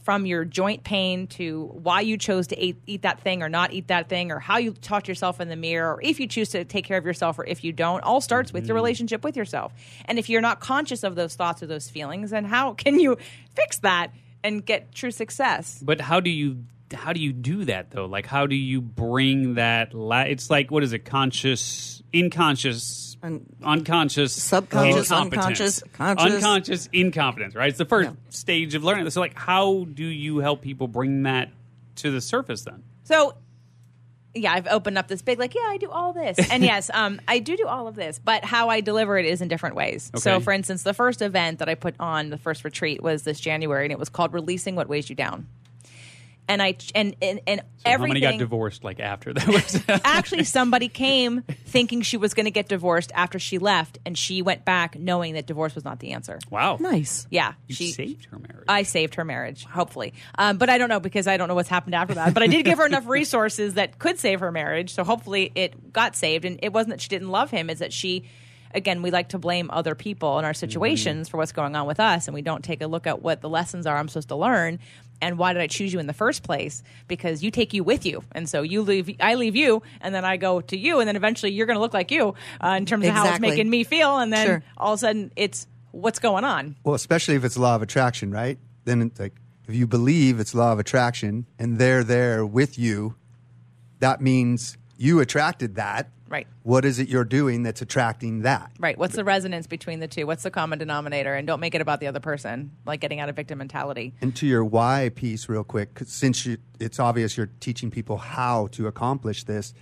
[0.06, 3.74] From your joint pain to why you chose to eat, eat that thing or not
[3.74, 6.28] eat that thing, or how you talk to yourself in the mirror, or if you
[6.28, 8.84] choose to take care of yourself or if you don't, all starts with your mm-hmm.
[8.84, 9.74] relationship with yourself.
[10.06, 13.18] And if you're not conscious of those thoughts or those feelings, then how can you
[13.56, 14.14] fix that
[14.44, 15.82] and get true success?
[15.82, 16.64] But how do you
[16.94, 18.06] how do you do that though?
[18.06, 19.94] Like how do you bring that?
[19.94, 21.00] La- it's like what is it?
[21.00, 26.34] Conscious, unconscious, Un- unconscious, Subconscious, unconscious, conscious.
[26.36, 27.56] unconscious incompetence.
[27.56, 27.70] Right.
[27.70, 29.10] It's the first stage of learning.
[29.10, 31.50] So like, how do you help people bring that
[31.98, 32.84] to the surface then?
[33.04, 33.36] So,
[34.36, 36.38] yeah, I've opened up this big, like, yeah, I do all this.
[36.52, 39.42] And yes, um, I do do all of this, but how I deliver it is
[39.42, 40.12] in different ways.
[40.18, 43.40] So, for instance, the first event that I put on, the first retreat, was this
[43.40, 45.48] January, and it was called Releasing What Weighs You Down.
[46.48, 48.14] And I, and, and, and So how everything.
[48.14, 49.84] many got divorced like after that was?
[50.04, 54.44] Actually, somebody came thinking she was going to get divorced after she left, and she
[54.44, 56.38] went back knowing that divorce was not the answer.
[56.52, 56.78] wow.
[56.80, 57.26] Nice.
[57.32, 58.66] Yeah, You she saved her marriage.
[58.68, 60.14] I saved her marriage, hopefully.
[60.38, 62.34] Um, but I don't know because I don't know what's happened after that.
[62.36, 64.94] But I did give her enough resources that could save her marriage.
[64.94, 66.46] So hopefully it got saved.
[66.46, 68.26] And it wasn't that she didn't love him, is that she,
[68.74, 72.00] again, we like to blame other people in our situations for what's going on with
[72.00, 72.28] us.
[72.28, 74.80] And we don't take a look at what the lessons are I'm supposed to learn.
[75.22, 76.84] And why did I choose you in the first place?
[77.08, 79.16] Because you take you with you, and so you leave.
[79.20, 81.82] I leave you, and then I go to you, and then eventually you're going to
[81.82, 84.18] look like you uh, in terms of how it's making me feel.
[84.18, 84.64] And then Sure.
[84.78, 86.76] all of a sudden, it's what's going on.
[86.84, 88.58] Well, especially if it's law of attraction, right?
[88.84, 89.34] Then it's like
[89.68, 93.16] if you believe it's law of attraction and they're there with you,
[94.00, 96.10] that means you attracted that.
[96.36, 96.48] Right.
[96.64, 98.70] What is it you're doing that's attracting that?
[98.78, 98.98] Right.
[98.98, 100.28] What's the resonance between the two?
[100.28, 101.34] What's the common denominator?
[101.34, 104.14] And don't make it about the other person, like getting out of victim mentality.
[104.20, 108.68] And to your why piece, real quick, since you, it's obvious you're teaching people how
[108.74, 109.74] to accomplish this,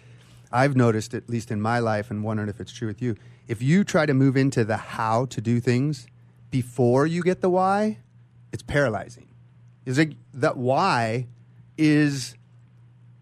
[0.52, 3.16] I've noticed, at least in my life, and wondering if it's true with you,
[3.48, 6.06] if you try to move into the how to do things
[6.52, 7.98] before you get the why,
[8.52, 9.28] it's paralyzing.
[9.88, 11.30] Is it that why
[11.80, 12.36] is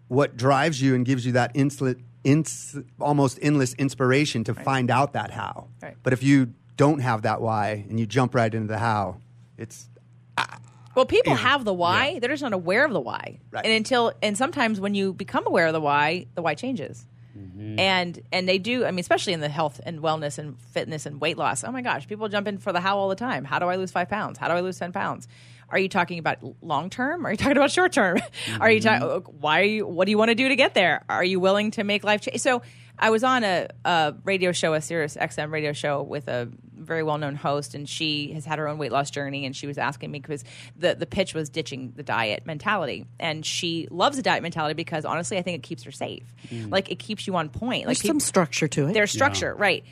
[0.08, 5.12] what drives you and gives you that instant, ins, almost endless inspiration to find out
[5.12, 5.68] that how.
[5.82, 5.96] Right.
[6.02, 9.18] But if you don't have that why and you jump right into the how,
[9.58, 9.88] it's
[10.36, 10.58] ah.
[10.94, 13.40] Well, people have the why; they're just not aware of the why.
[13.50, 13.64] Right.
[13.64, 17.06] And until and sometimes when you become aware of the why, the why changes.
[17.36, 17.78] Mm-hmm.
[17.78, 18.84] And and they do.
[18.84, 21.64] I mean, especially in the health and wellness and fitness and weight loss.
[21.64, 23.44] Oh my gosh, people jump in for the how all the time.
[23.44, 24.38] How do I lose five pounds?
[24.38, 25.28] How do I lose ten pounds?
[25.72, 27.26] Are you talking about long term?
[27.26, 28.18] Are you talking about short term?
[28.60, 29.08] Are you talking?
[29.08, 29.38] Mm-hmm.
[29.40, 29.60] Why?
[29.60, 31.04] Are you, what do you want to do to get there?
[31.08, 32.40] Are you willing to make life change?
[32.40, 32.62] So
[32.98, 37.02] I was on a, a radio show, a Sirius XM radio show with a very
[37.02, 39.46] well known host, and she has had her own weight loss journey.
[39.46, 40.44] And she was asking me because
[40.76, 45.04] the the pitch was ditching the diet mentality, and she loves the diet mentality because
[45.06, 46.34] honestly, I think it keeps her safe.
[46.50, 46.70] Mm.
[46.70, 47.86] Like it keeps you on point.
[47.86, 48.92] Like There's some structure to it.
[48.92, 49.84] there's structure, right?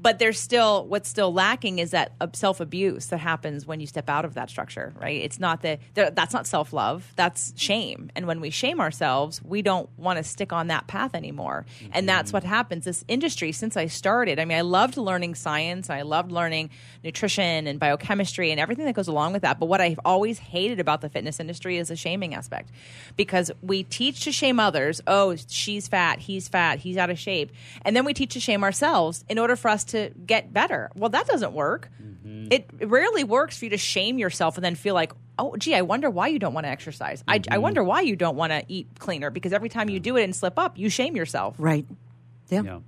[0.00, 4.08] But there's still what's still lacking is that self abuse that happens when you step
[4.08, 5.20] out of that structure, right?
[5.20, 8.10] It's not that that's not self love, that's shame.
[8.14, 11.66] And when we shame ourselves, we don't want to stick on that path anymore.
[11.80, 11.90] Mm-hmm.
[11.94, 12.84] And that's what happens.
[12.84, 16.70] This industry, since I started, I mean, I loved learning science, I loved learning
[17.02, 19.58] nutrition and biochemistry and everything that goes along with that.
[19.58, 22.70] But what I've always hated about the fitness industry is the shaming aspect
[23.16, 25.00] because we teach to shame others.
[25.06, 27.50] Oh, she's fat, he's fat, he's out of shape.
[27.82, 30.90] And then we teach to shame ourselves in order for us to get better.
[30.94, 31.90] Well, that doesn't work.
[32.02, 32.48] Mm-hmm.
[32.50, 35.82] It rarely works for you to shame yourself and then feel like, oh, gee, I
[35.82, 37.20] wonder why you don't want to exercise.
[37.20, 37.30] Mm-hmm.
[37.30, 37.62] I, I mm-hmm.
[37.62, 40.34] wonder why you don't want to eat cleaner because every time you do it and
[40.34, 41.56] slip up, you shame yourself.
[41.58, 41.86] Right.
[42.48, 42.62] Yeah.
[42.62, 42.78] yeah.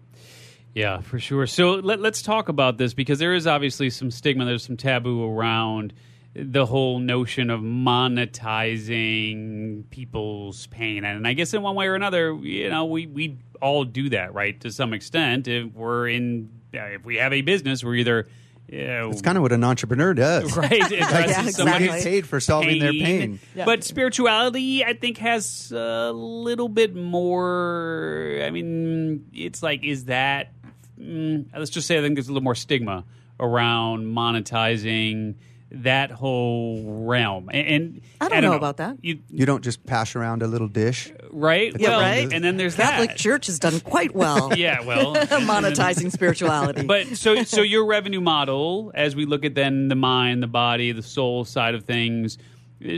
[0.72, 1.48] Yeah, for sure.
[1.48, 5.24] So let, us talk about this because there is obviously some stigma, there's some taboo
[5.24, 5.92] around
[6.34, 11.04] the whole notion of monetizing people's pain.
[11.04, 14.32] And I guess in one way or another, you know, we, we all do that,
[14.32, 14.60] right?
[14.60, 15.48] To some extent.
[15.48, 18.28] If we're in if we have a business, we're either
[18.72, 20.90] it's kind of what an entrepreneur does, right?
[20.90, 21.86] yeah, exactly.
[21.86, 22.80] get paid for solving pain.
[22.80, 23.40] their pain.
[23.54, 23.64] Yeah.
[23.64, 28.40] But spirituality, I think, has a little bit more.
[28.42, 30.52] I mean, it's like, is that?
[31.00, 33.04] Mm, let's just say, I think there's a little more stigma
[33.40, 35.34] around monetizing
[35.72, 37.48] that whole realm.
[37.52, 38.98] And, and I, don't I, don't know, know, about that.
[39.02, 41.74] You, you don't just pass around a little dish, right?
[41.78, 42.32] Yeah, well, right.
[42.32, 43.18] And then there's Catholic that.
[43.18, 44.52] Church has done quite well.
[44.56, 46.84] yeah, well, monetizing spirituality.
[46.84, 50.92] But so so your revenue model, as we look at then the mind, the body,
[50.92, 52.38] the soul side of things.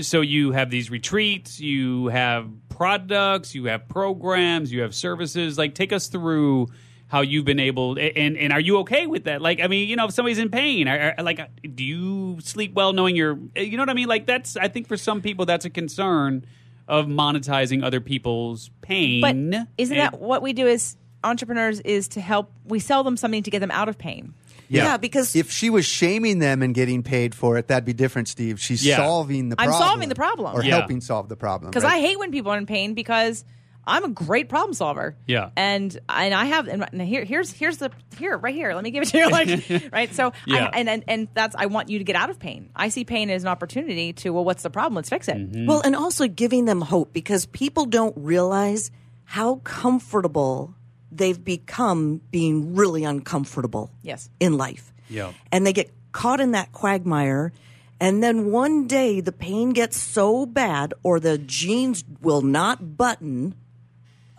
[0.03, 5.59] So you have these retreats, you have products, you have programs, you have services.
[5.59, 6.69] Like, take us through
[7.13, 9.95] how you've been able and and are you okay with that like i mean you
[9.95, 11.47] know if somebody's in pain are, are, like
[11.77, 14.89] do you sleep well knowing you're you know what i mean like that's i think
[14.89, 16.43] for some people that's a concern
[16.89, 19.37] of monetizing other people's pain but
[19.77, 23.43] isn't and, that what we do as entrepreneurs is to help we sell them something
[23.43, 24.33] to get them out of pain
[24.69, 24.85] yeah.
[24.85, 24.97] yeah.
[24.97, 28.59] because if she was shaming them and getting paid for it, that'd be different, Steve.
[28.59, 28.97] She's yeah.
[28.97, 29.75] solving the problem.
[29.75, 30.57] I'm solving the problem.
[30.57, 30.79] Or yeah.
[30.79, 31.71] helping solve the problem.
[31.71, 31.97] Because right?
[31.97, 33.45] I hate when people are in pain because
[33.85, 35.17] I'm a great problem solver.
[35.27, 35.51] Yeah.
[35.57, 38.75] And and I have and here here's here's the here right here.
[38.75, 40.13] Let me give it to you like right.
[40.15, 40.71] So yeah.
[40.73, 42.71] I, and, and and that's I want you to get out of pain.
[42.77, 44.95] I see pain as an opportunity to well what's the problem?
[44.95, 45.37] Let's fix it.
[45.37, 45.67] Mm-hmm.
[45.67, 48.91] Well, and also giving them hope because people don't realize
[49.25, 50.75] how comfortable
[51.11, 53.91] they've become being really uncomfortable.
[54.03, 54.31] Yes.
[54.39, 54.93] In life.
[55.09, 55.33] Yeah.
[55.51, 57.53] And they get caught in that quagmire
[58.03, 63.55] and then one day the pain gets so bad or the jeans will not button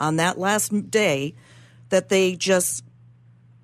[0.03, 1.35] on that last day
[1.89, 2.83] that they just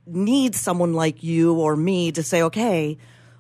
[0.06, 2.98] need someone like you or me to say, okay,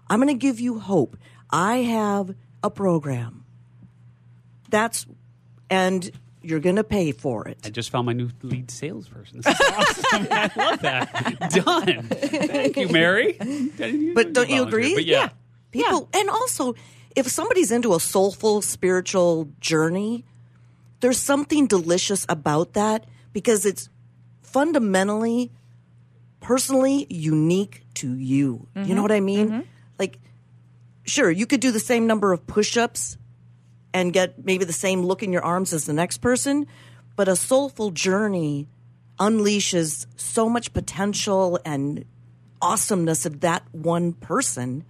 [0.10, 1.18] I'm going to give you hope.
[1.50, 3.46] I have a program.
[4.70, 5.08] That's,
[5.70, 7.60] and you're going to pay for it.
[7.64, 9.42] I just found my new lead salesperson.
[9.42, 10.28] This is awesome.
[10.32, 11.52] I love that.
[11.66, 12.04] Done.
[12.04, 13.34] Thank you, Mary.
[14.14, 14.96] But don't you agree?
[14.96, 15.18] But yeah.
[15.18, 15.30] yeah.
[15.72, 16.20] People, yeah.
[16.20, 16.76] and also,
[17.16, 20.26] if somebody's into a soulful spiritual journey,
[21.00, 23.90] there's something delicious about that because it's
[24.42, 25.52] fundamentally,
[26.40, 28.68] personally unique to you.
[28.76, 28.90] Mm-hmm.
[28.90, 29.50] You know what I mean?
[29.50, 29.60] Mm-hmm.
[29.98, 30.20] Like,
[31.04, 33.18] sure, you could do the same number of push ups
[33.94, 36.68] and get maybe the same look in your arms as the next person,
[37.16, 38.68] but a soulful journey
[39.20, 42.06] unleashes so much potential and
[42.62, 44.86] awesomeness of that one person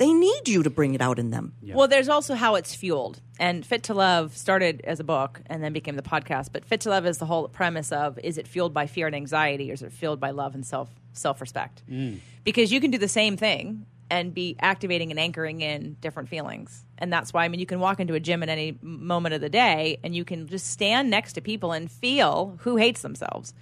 [0.00, 1.52] they need you to bring it out in them.
[1.60, 1.74] Yeah.
[1.74, 3.20] Well, there's also how it's fueled.
[3.38, 6.48] And Fit to Love started as a book and then became the podcast.
[6.54, 9.14] But Fit to Love is the whole premise of is it fueled by fear and
[9.14, 11.82] anxiety or is it fueled by love and self self respect?
[11.86, 12.20] Mm.
[12.44, 16.82] Because you can do the same thing and be activating and anchoring in different feelings.
[16.96, 19.42] And that's why I mean you can walk into a gym at any moment of
[19.42, 23.52] the day and you can just stand next to people and feel who hates themselves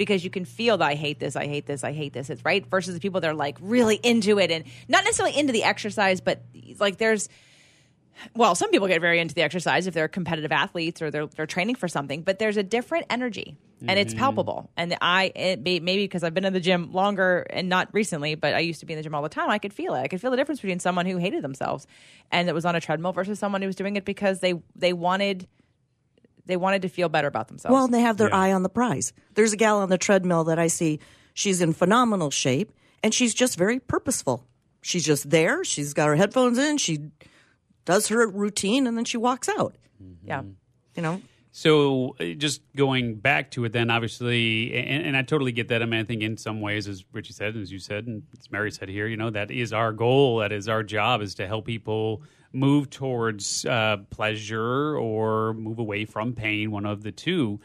[0.00, 2.30] because you can feel that I hate this, I hate this, I hate this.
[2.30, 5.52] It's right versus the people that are like really into it and not necessarily into
[5.52, 6.40] the exercise, but
[6.78, 7.28] like there's
[8.34, 11.44] well, some people get very into the exercise if they're competitive athletes or they're they're
[11.44, 14.20] training for something, but there's a different energy and it's mm-hmm.
[14.20, 14.70] palpable.
[14.74, 18.36] And I it, may, maybe because I've been in the gym longer and not recently,
[18.36, 19.50] but I used to be in the gym all the time.
[19.50, 20.00] I could feel it.
[20.00, 21.86] I could feel the difference between someone who hated themselves
[22.32, 24.94] and that was on a treadmill versus someone who was doing it because they they
[24.94, 25.46] wanted
[26.50, 27.72] they wanted to feel better about themselves.
[27.72, 28.36] Well, they have their yeah.
[28.36, 29.12] eye on the prize.
[29.34, 31.00] There's a gal on the treadmill that I see.
[31.34, 34.44] She's in phenomenal shape, and she's just very purposeful.
[34.82, 35.64] She's just there.
[35.64, 36.78] She's got her headphones in.
[36.78, 37.10] She
[37.84, 39.76] does her routine, and then she walks out.
[40.02, 40.28] Mm-hmm.
[40.28, 40.42] Yeah,
[40.96, 41.22] you know.
[41.52, 45.82] So, uh, just going back to it, then obviously, and, and, I totally get that.
[45.82, 48.22] I mean, I think in some ways, as Richie said, and as you said, and
[48.38, 50.38] as Mary said here, you know, that is our goal.
[50.38, 56.04] That is our job, is to help people move towards uh, pleasure or move away
[56.04, 57.60] from pain, one of the two.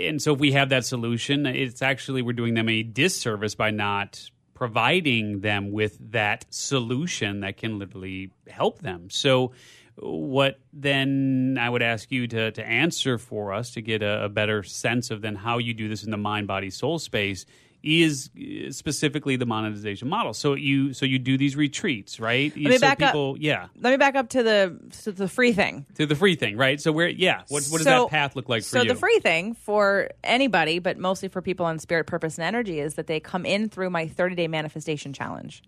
[0.00, 3.70] And so, if we have that solution, it's actually we're doing them a disservice by
[3.70, 9.10] not providing them with that solution that can literally help them.
[9.10, 9.52] So,
[9.96, 14.28] what then I would ask you to, to answer for us to get a, a
[14.28, 17.44] better sense of then how you do this in the mind, body, soul space
[17.84, 20.32] is uh, specifically the monetization model.
[20.32, 22.50] So you so you do these retreats, right?
[22.56, 23.14] Let me so back up.
[23.38, 25.84] Yeah, Let me back up to the to the free thing.
[25.96, 26.80] to the free thing, right?
[26.80, 28.88] So where, yeah, what, what does So- that path look like for so you?
[28.88, 32.80] So the free thing for anybody, but mostly for people on spirit, purpose, and energy,
[32.80, 35.62] is that they come in through my 30 day manifestation challenge.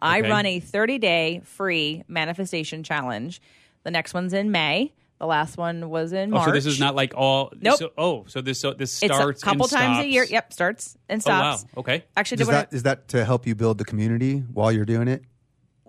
[0.00, 0.30] I Okay.
[0.30, 3.42] run a 30 day free manifestation challenge.
[3.84, 4.92] The next one's in May.
[5.18, 6.44] The last one was in Oh, March.
[6.46, 7.52] so this is not like all.
[7.60, 7.78] Nope.
[7.78, 10.22] So, oh, so this so this It's starts a couple and times a year.
[10.24, 11.56] Yep, starts and Oh wow.
[11.56, 11.72] stops.
[11.76, 12.04] Okay.
[12.16, 14.84] Actually, is did what that is that to help you build the community while you're
[14.84, 15.24] doing it?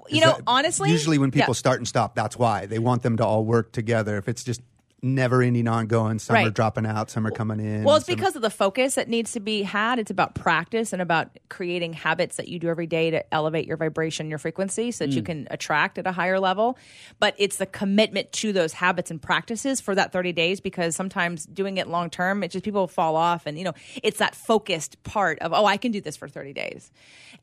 [0.10, 1.58] You Is know, that- honestly, usually when people yeah.
[1.58, 4.18] start and stop, that's why they want them to all work together.
[4.18, 4.62] If it's just
[5.02, 7.84] never ending, ongoing, some are dropping out, some are coming in.
[7.84, 10.00] Well, it's some- because of the focus that needs to be had.
[10.00, 13.78] It's about practice and about creating habits that you do every day to elevate your
[13.78, 15.16] vibration, your frequency, so that Mm.
[15.16, 16.78] you can attract at a higher level.
[17.20, 21.46] But it's the commitment to those habits and practices for that 30 days because sometimes
[21.46, 23.46] doing it long term, it just people fall off.
[23.46, 26.54] And, you know, it's that focused part of, oh, I can do this for 30
[26.54, 26.92] days.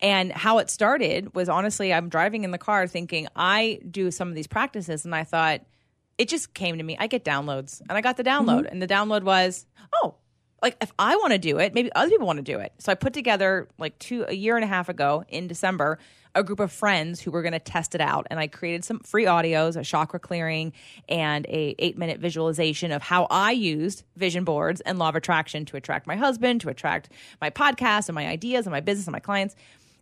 [0.00, 4.28] And how it started was honestly, I'm driving in the car thinking, I do some
[4.28, 5.04] of these practices.
[5.04, 5.62] And I thought,
[6.18, 6.96] it just came to me.
[6.98, 8.72] I get downloads, and I got the download, mm-hmm.
[8.72, 9.66] and the download was,
[10.02, 10.14] oh,
[10.62, 12.72] like if I want to do it, maybe other people want to do it.
[12.78, 15.98] So I put together like two a year and a half ago in December
[16.36, 19.00] a group of friends who were going to test it out, and I created some
[19.00, 20.74] free audios, a chakra clearing,
[21.08, 25.64] and a eight minute visualization of how I used vision boards and law of attraction
[25.64, 27.08] to attract my husband, to attract
[27.40, 29.56] my podcast and my ideas and my business and my clients.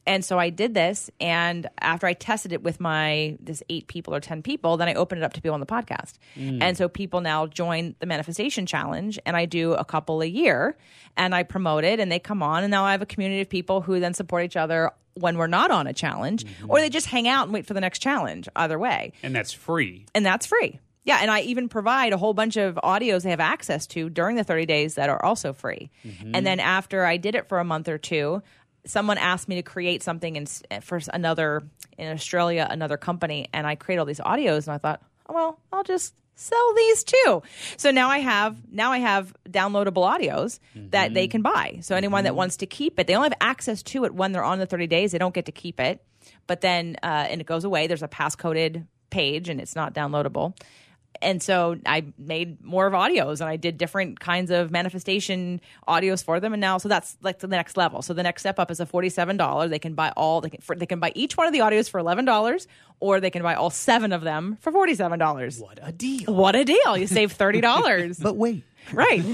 [0.06, 4.14] And so I did this, and after I tested it with my this eight people
[4.14, 6.14] or ten people, then I opened it up to people on the podcast.
[6.36, 6.62] Mm.
[6.62, 10.76] And so people now join the manifestation challenge, and I do a couple a year,
[11.16, 13.48] and I promote it, and they come on, and now I have a community of
[13.48, 16.70] people who then support each other when we're not on a challenge, mm-hmm.
[16.70, 18.48] or they just hang out and wait for the next challenge.
[18.56, 20.06] Either way, And that's free.
[20.14, 20.80] and that's free.
[21.04, 24.36] Yeah, and I even provide a whole bunch of audios they have access to during
[24.36, 25.90] the 30 days that are also free.
[26.04, 26.34] Mm-hmm.
[26.34, 28.42] And then after I did it for a month or two,
[28.86, 31.62] someone asked me to create something in eh, for another
[31.96, 35.60] in Australia, another company, and I created all these audios and I thought, oh, well,
[35.72, 37.42] I'll just sell these too.
[37.76, 40.58] So now I have now I have downloadable audios
[40.90, 41.30] that they mm-hmm.
[41.30, 41.78] can buy.
[41.82, 42.38] So anyone that mm-hmm.
[42.38, 44.86] wants to keep it, they only have access to it when they're on the 30
[44.86, 45.12] days.
[45.12, 46.04] They don't get to keep it.
[46.46, 47.86] But then uh, and it goes away.
[47.86, 50.56] There's a passcoded page and it's not downloadable.
[51.24, 56.22] And so I made more of audios and I did different kinds of manifestation audios
[56.22, 56.52] for them.
[56.52, 58.02] And now, so that's like the next level.
[58.02, 59.70] So the next step up is a $47.
[59.70, 61.88] They can buy all, they can, for, they can buy each one of the audios
[61.90, 62.66] for $11
[63.00, 65.60] or they can buy all seven of them for $47.
[65.60, 66.32] What a deal.
[66.34, 66.96] What a deal.
[66.96, 68.22] You save $30.
[68.22, 69.24] but wait, right.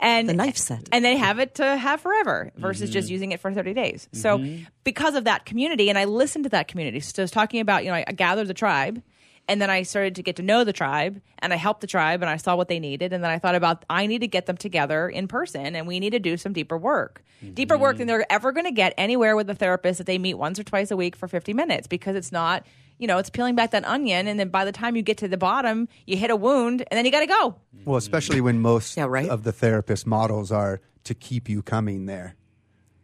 [0.00, 0.88] And The knife set.
[0.92, 2.92] and they have it to have forever versus Mm-hmm.
[2.92, 4.08] just using it for 30 days.
[4.12, 4.44] So
[4.84, 7.84] because of that community, and I listened to that community, so I was talking about,
[7.84, 9.02] you know, I gathered the tribe.
[9.50, 12.22] And then I started to get to know the tribe and I helped the tribe
[12.22, 13.12] and I saw what they needed.
[13.12, 15.98] And then I thought about, I need to get them together in person and we
[15.98, 17.24] need to do some deeper work.
[17.54, 20.34] Deeper work than they're ever going to get anywhere with a therapist that they meet
[20.34, 22.64] once or twice a week for 50 minutes because it's not,
[22.98, 24.28] you know, it's peeling back that onion.
[24.28, 26.96] And then by the time you get to the bottom, you hit a wound and
[26.96, 27.56] then you got to go.
[27.84, 29.28] well, especially when most Yeah, right.
[29.28, 32.36] of the therapist models are to keep you coming there.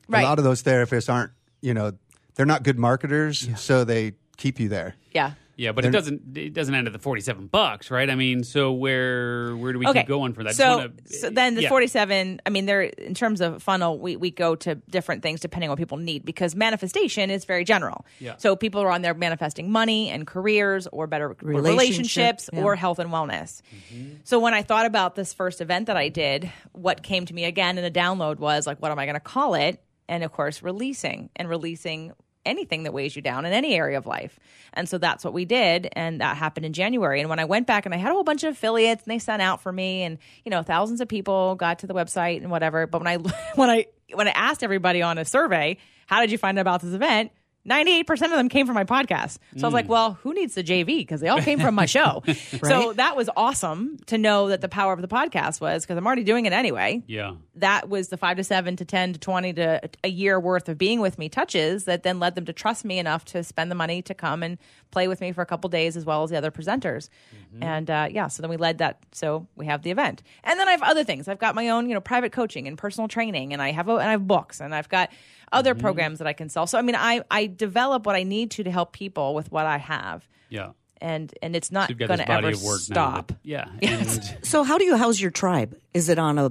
[0.06, 0.22] Right.
[0.22, 1.92] A lot of those therapists aren't, you know,
[2.36, 4.94] they're not good marketers, so they keep you there.
[5.12, 5.32] Yeah.
[5.56, 8.10] Yeah, but it doesn't it doesn't end at the forty seven bucks, right?
[8.10, 10.00] I mean, so where where do we okay.
[10.00, 10.54] keep going for that?
[10.54, 11.68] So, wanna- so then the yeah.
[11.70, 15.70] 47, I mean, there in terms of funnel, we, we go to different things depending
[15.70, 18.04] on what people need because manifestation is very general.
[18.20, 18.36] Yeah.
[18.36, 22.62] So people are on there manifesting money and careers or better relationships, Relationships, yeah.
[22.62, 23.62] or health and wellness.
[23.92, 24.14] Mm-hmm.
[24.24, 27.44] So when I thought about this first event that I did, what came to me
[27.44, 29.82] again in a download was like, what am I going to call it?
[30.08, 32.12] And of course, releasing and releasing
[32.46, 34.38] anything that weighs you down in any area of life.
[34.72, 35.88] And so that's what we did.
[35.92, 37.20] And that happened in January.
[37.20, 39.18] And when I went back and I had a whole bunch of affiliates and they
[39.18, 42.50] sent out for me and, you know, thousands of people got to the website and
[42.50, 42.86] whatever.
[42.86, 43.16] But when I,
[43.54, 46.82] when I, when I asked everybody on a survey, how did you find out about
[46.82, 47.32] this event?
[47.68, 49.38] 98% of them came from my podcast.
[49.56, 49.90] So I was like, mm.
[49.90, 50.98] well, who needs the JV?
[50.98, 52.22] Because they all came from my show.
[52.62, 56.06] So that was awesome to know that the power of the podcast was because I'm
[56.06, 57.34] already doing it anyway Yeah.
[57.56, 60.78] that was the five to seven to 10 to 20 to a year worth of
[60.78, 63.74] being with me touches that then led them to trust me enough to spend the
[63.74, 64.58] money to come and
[64.90, 67.08] play with me for a couple days as well as the other presenters.
[67.60, 68.98] And uh, yeah, so then we led that.
[69.12, 70.22] So we have the event.
[70.44, 71.28] And then I have other things.
[71.28, 73.92] I've got my own, you know, private coaching and personal training and I have, a,
[73.92, 75.10] and I have books and I've got
[75.52, 76.66] other programs that I can sell.
[76.66, 79.66] So, I mean, I, I develop what I need to to help people with what
[79.66, 80.26] I have.
[80.48, 80.70] Yeah.
[81.00, 83.30] And, and it's not You've going to ever work stop.
[83.30, 83.36] now.
[83.36, 83.68] that- yeah.
[83.82, 85.76] And So how do you house your tribe?
[85.94, 86.50] Is it on a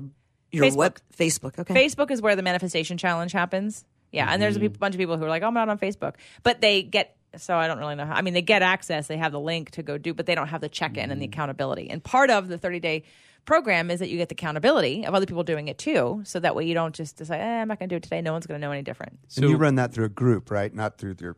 [0.52, 0.76] your Facebook.
[0.78, 1.60] web Facebook?
[1.60, 1.74] Okay.
[1.74, 3.84] Facebook is where the manifestation challenge happens.
[4.12, 4.74] Yeah, and there's a Mm-hmm.
[4.78, 6.14] bunch of people who are like, "Oh, I'm not on Facebook,"
[6.44, 7.18] but they get.
[7.42, 8.14] So I don't really know how.
[8.16, 9.08] I mean, they get access.
[9.08, 11.12] They have the link to go do, but they don't have the check-in Mm-hmm.
[11.12, 11.90] and the accountability.
[11.90, 13.04] And part of the 30 day
[13.46, 16.56] program is that you get the accountability of other people doing it too, so that
[16.56, 18.48] way you don't just decide, eh, "I'm not going to do it today." No one's
[18.48, 19.20] going to know any different.
[19.38, 20.74] and you run that through a group, right?
[20.74, 21.36] Not through your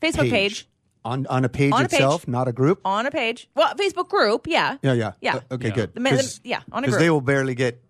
[0.00, 0.30] Facebook page.
[0.30, 0.68] page
[1.04, 1.94] On on a page On a page.
[1.94, 2.80] itself, not a group.
[2.84, 3.48] on a page.
[3.56, 5.36] Well, Facebook group, yeah, Yeah, yeah, Yeah.
[5.36, 5.74] Uh, okay, Yeah.
[5.74, 5.94] good.
[5.94, 6.84] The the- yeah, on a group.
[6.86, 7.82] because they will barely get.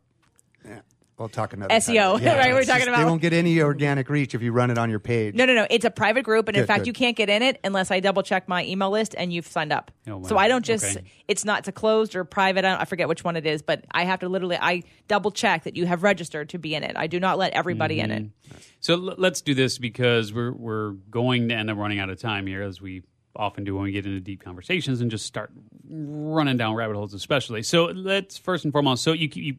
[1.21, 2.21] Yeah, we'll talk another SEO.
[2.21, 4.71] Yeah, right, we're talking just- about- They won't get any organic reach if you run
[4.71, 5.35] it on your page.
[5.35, 5.67] No, no, no.
[5.69, 6.87] It's a private group, and in fact, good.
[6.87, 9.71] you can't get in it unless I double check my email list and you've signed
[9.73, 9.91] up.
[10.09, 10.29] Oh, wow.
[10.29, 10.97] So I don't just.
[10.97, 11.05] Okay.
[11.29, 11.61] It's not.
[11.61, 12.65] It's a closed or private.
[12.65, 14.57] I, don't, I forget which one it is, but I have to literally.
[14.59, 16.97] I double check that you have registered to be in it.
[16.97, 18.23] I do not let everybody in it.
[18.25, 18.57] Mm-hmm.
[18.81, 22.19] So l- let's do this because we're we're going to end up running out of
[22.19, 23.03] time here, as we
[23.37, 25.53] often do when we get into deep conversations and just start
[25.89, 27.63] running down rabbit holes, especially.
[27.63, 29.03] So let's first and foremost.
[29.05, 29.57] So you you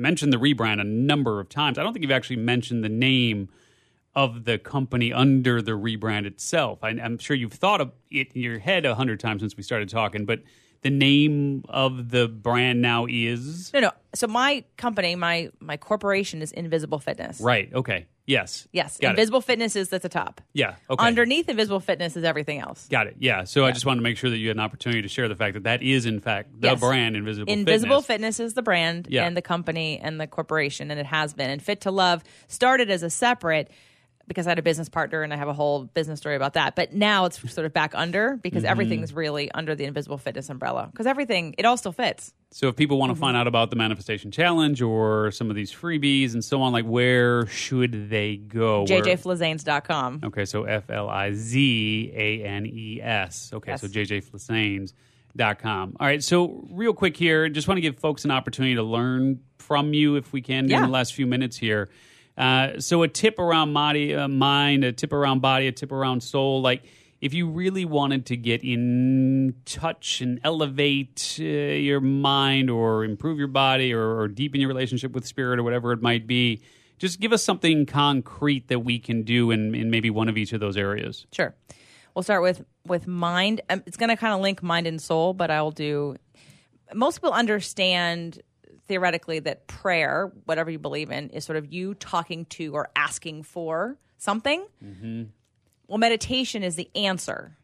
[0.00, 1.78] mentioned the rebrand a number of times.
[1.78, 3.48] I don't think you've actually mentioned the name
[4.14, 6.82] of the company under the rebrand itself.
[6.82, 9.62] I, I'm sure you've thought of it in your head a hundred times since we
[9.62, 10.42] started talking, but
[10.82, 13.90] the name of the brand now is No, no.
[14.14, 17.40] So my company, my my corporation is Invisible Fitness.
[17.40, 17.70] right.
[17.72, 18.06] Okay.
[18.26, 18.68] Yes.
[18.70, 18.96] Yes.
[18.98, 19.10] Got it.
[19.12, 20.40] Invisible Fitness is at the top.
[20.52, 20.76] Yeah.
[20.88, 21.04] Okay.
[21.04, 22.86] Underneath Invisible Fitness is everything else.
[22.88, 23.16] Got it.
[23.18, 23.42] Yeah.
[23.42, 25.34] So I just wanted to make sure that you had an opportunity to share the
[25.34, 26.80] fact that that is, in fact, the Yes.
[26.80, 28.36] brand Invisible Invisible Fitness.
[28.36, 29.26] Fitness is the brand Yeah.
[29.26, 31.50] and the company and the corporation, and it has been.
[31.50, 33.70] And Fit to Love started as a separate
[34.30, 36.76] because I had a business partner and I have a whole business story about that.
[36.76, 38.70] But now it's sort of back under because Mm-hmm.
[38.70, 42.32] everything's really under the Invisible Fitness umbrella because everything, it all still fits.
[42.52, 43.20] So if people want to Mm-hmm.
[43.22, 46.84] find out about the Manifestation Challenge or some of these freebies and so on, like
[46.84, 48.84] where should they go?
[48.84, 50.20] JJFlizanes.com.
[50.26, 53.50] Okay, so F L I Z A N E S.
[53.52, 54.08] Okay, so Yes.
[54.08, 55.96] jjflizanes.com.
[55.98, 59.40] All right, so real quick here, just want to give folks an opportunity to learn
[59.58, 61.88] from you if we can in the last few minutes here.
[62.36, 66.22] Uh, so a tip around body, uh, mind, a tip around body, a tip around
[66.22, 66.62] soul.
[66.62, 66.84] Like
[67.20, 73.38] if you really wanted to get in touch and elevate uh, your mind or improve
[73.38, 76.62] your body or, or deepen your relationship with spirit or whatever it might be,
[76.98, 80.52] just give us something concrete that we can do in, in maybe one of each
[80.52, 81.26] of those areas.
[81.32, 81.54] Sure.
[82.14, 83.60] We'll start with with mind.
[83.70, 86.16] Um, It's going to kind of link mind and soul, but I'll do.
[86.92, 88.40] Most people understand
[88.90, 93.44] theoretically that prayer, whatever you believe in, is sort of you talking to or asking
[93.44, 94.66] for something.
[94.84, 95.22] Mm-hmm.
[95.86, 97.56] Well, meditation is the answer.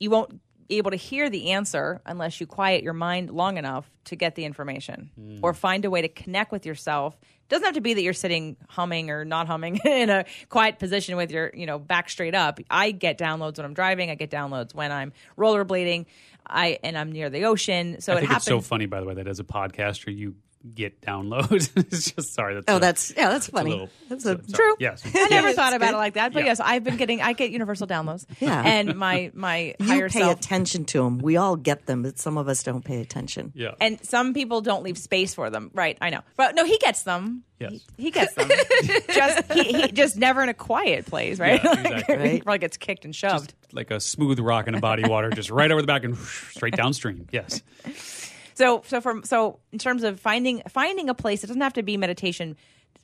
[0.00, 3.88] You won't be able to hear the answer unless you quiet your mind long enough
[4.06, 5.38] to get the information mm.
[5.40, 7.16] or find a way to connect with yourself.
[7.20, 10.80] It Doesn't have to be that you're sitting humming or not humming in a quiet
[10.80, 12.58] position with your, you know, back straight up.
[12.68, 14.10] I get downloads when I'm driving.
[14.10, 16.06] I get downloads when I'm rollerblading.
[16.44, 18.00] I and I'm near the ocean.
[18.00, 18.36] So I it happens.
[18.38, 20.34] it's so funny, by the way, that as a podcaster, you
[20.74, 21.70] get downloads.
[21.76, 22.54] it's just sorry.
[22.54, 23.70] That's Oh, a- that's yeah, that's a funny.
[23.70, 24.42] little- that's a sorry.
[24.52, 24.76] True.
[24.78, 25.02] Yes.
[25.14, 25.94] I never It's thought about good.
[25.94, 26.46] it like that, but Yeah.
[26.46, 27.20] yes, I've been getting.
[27.22, 28.26] I get universal downloads.
[28.40, 28.62] Yeah.
[28.64, 31.18] and my my you higher pay self attention to them.
[31.18, 33.52] We all get them, but some of us don't pay attention.
[33.54, 33.72] Yeah.
[33.80, 35.70] And some people don't leave space for them.
[35.74, 36.20] Right, I know.
[36.36, 37.44] But no, he gets them.
[37.58, 37.72] Yes.
[37.96, 38.48] He, he gets them.
[39.14, 41.60] just he, he just never in a quiet place, right?
[41.62, 42.16] Yeah, Like, exactly.
[42.16, 42.44] he Right.
[42.44, 43.54] probably gets kicked and shoved.
[43.72, 46.16] like a smooth rock in a body of water, just right over the back and
[46.18, 47.28] straight downstream.
[47.30, 47.62] Yes.
[48.54, 51.82] So so from so in terms of finding finding a place, it doesn't have to
[51.82, 52.56] be meditation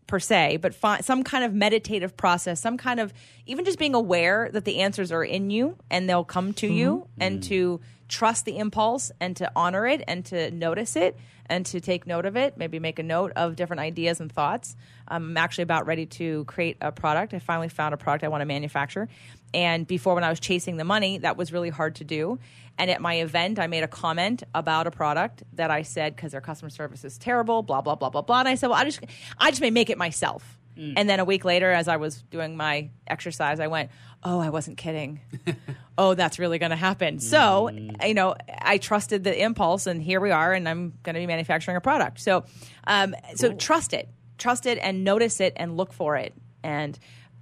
[0.06, 3.12] per se, but fi- some kind of meditative process, some kind of
[3.46, 6.90] even just being aware that the answers are in you and they'll come to you,
[6.94, 7.22] mm-hmm.
[7.22, 7.44] and mm.
[7.44, 12.06] to trust the impulse and to honor it and to notice it and to take
[12.06, 12.56] note of it.
[12.56, 14.76] Maybe make a note of different ideas and thoughts.
[15.06, 17.34] I'm actually about ready to create a product.
[17.34, 19.08] I finally found a product I want to manufacture.
[19.54, 22.38] And before, when I was chasing the money, that was really hard to do.
[22.76, 26.32] And at my event, I made a comment about a product that I said because
[26.32, 28.40] their customer service is terrible, blah blah blah blah blah.
[28.40, 29.00] And I said, well, I just
[29.38, 30.58] I just may make it myself.
[30.96, 33.90] And then a week later, as I was doing my exercise, I went,
[34.22, 35.20] oh, I wasn't kidding.
[35.98, 37.18] oh, that's really going to happen.
[37.18, 37.68] So,
[38.04, 41.26] you know, I trusted the impulse, and here we are, and I'm going to be
[41.26, 42.20] manufacturing a product.
[42.20, 42.44] So,
[42.86, 46.32] um, so trust it, trust it, and notice it, and look for it,
[46.62, 46.96] and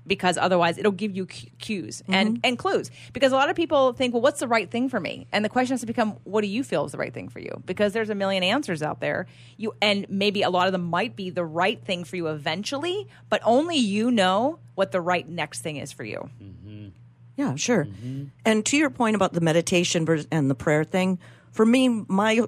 [0.07, 2.40] because otherwise it'll give you cu- cues and, mm-hmm.
[2.44, 2.90] and clues.
[3.12, 5.26] Because a lot of people think, well, what's the right thing for me?
[5.32, 7.40] And the question has to become, what do you feel is the right thing for
[7.40, 7.62] you?
[7.66, 9.26] Because there's a million answers out there.
[9.57, 13.09] You and maybe a lot of them might be the right thing for you eventually,
[13.28, 16.28] but only you know what the right next thing is for you.
[16.42, 16.88] Mm-hmm.
[17.36, 17.84] Yeah, sure.
[17.84, 18.24] Mm-hmm.
[18.44, 21.18] And to your point about the meditation and the prayer thing,
[21.50, 22.42] for me, my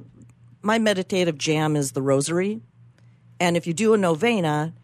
[0.62, 2.60] my meditative jam is the rosary.
[3.40, 4.74] And if you do a novena,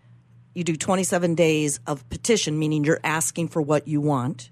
[0.55, 4.51] you do 27 days of petition, meaning you're asking for what you want.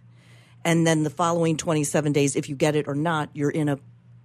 [0.65, 3.79] And then the following 27 days, if you get it or not, you're in a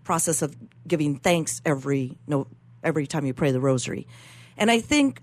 [0.04, 0.56] process of
[0.88, 2.18] giving thanks every
[2.84, 4.08] every time you pray the rosary.
[4.58, 5.22] And I think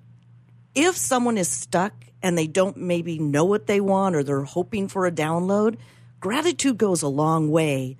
[0.74, 1.92] if someone is stuck
[2.22, 5.78] and they don't maybe know what they want or they're hoping for a download,
[6.20, 7.96] gratitude goes a long way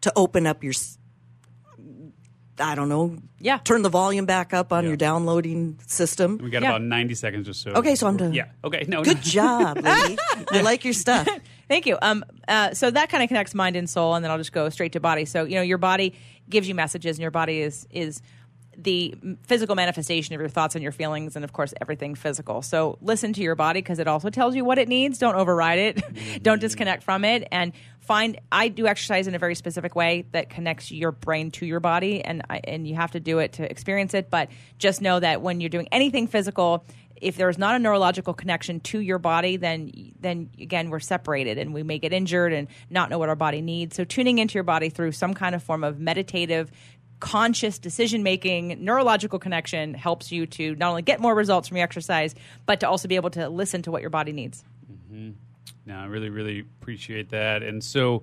[0.00, 0.72] to open up your
[2.60, 3.16] I don't know.
[3.38, 3.58] Yeah.
[3.58, 6.38] Turn the volume back up on your downloading system.
[6.38, 6.70] We got Yeah.
[6.70, 7.70] about 90 seconds or so.
[7.72, 8.32] Okay, so I'm done.
[8.34, 8.46] Yeah.
[8.64, 8.84] Okay.
[8.88, 9.02] No.
[9.02, 9.22] Good no.
[9.22, 10.18] job, Lily.
[10.50, 11.28] I like your stuff.
[11.68, 11.98] Thank you.
[12.00, 14.68] Um, uh, so that kind of connects mind and soul, and then I'll just go
[14.70, 15.24] straight to body.
[15.26, 16.14] So you know, your body
[16.48, 18.22] gives you messages, and your body is is
[18.78, 22.62] the physical manifestation of your thoughts and your feelings, and of course, everything physical.
[22.62, 25.18] So listen to your body because it also tells you what it needs.
[25.18, 26.42] Don't override it.
[26.42, 28.40] Don't disconnect from it, and find.
[28.52, 32.24] I do exercise in a very specific way that connects your brain to your body,
[32.24, 34.30] and I, and you have to do it to experience it.
[34.30, 34.48] But
[34.78, 36.84] just know that when you're doing anything physical
[37.20, 41.74] if there's not a neurological connection to your body, then then again we're separated and
[41.74, 43.96] we may get injured and not know what our body needs.
[43.96, 46.70] So tuning into your body through some kind of form of meditative
[47.20, 51.84] conscious decision making neurological connection helps you to not only get more results from your
[51.84, 52.34] exercise
[52.66, 54.64] but to also be able to listen to what your body needs
[55.88, 57.62] No, I really, really appreciate that.
[57.62, 58.22] And so,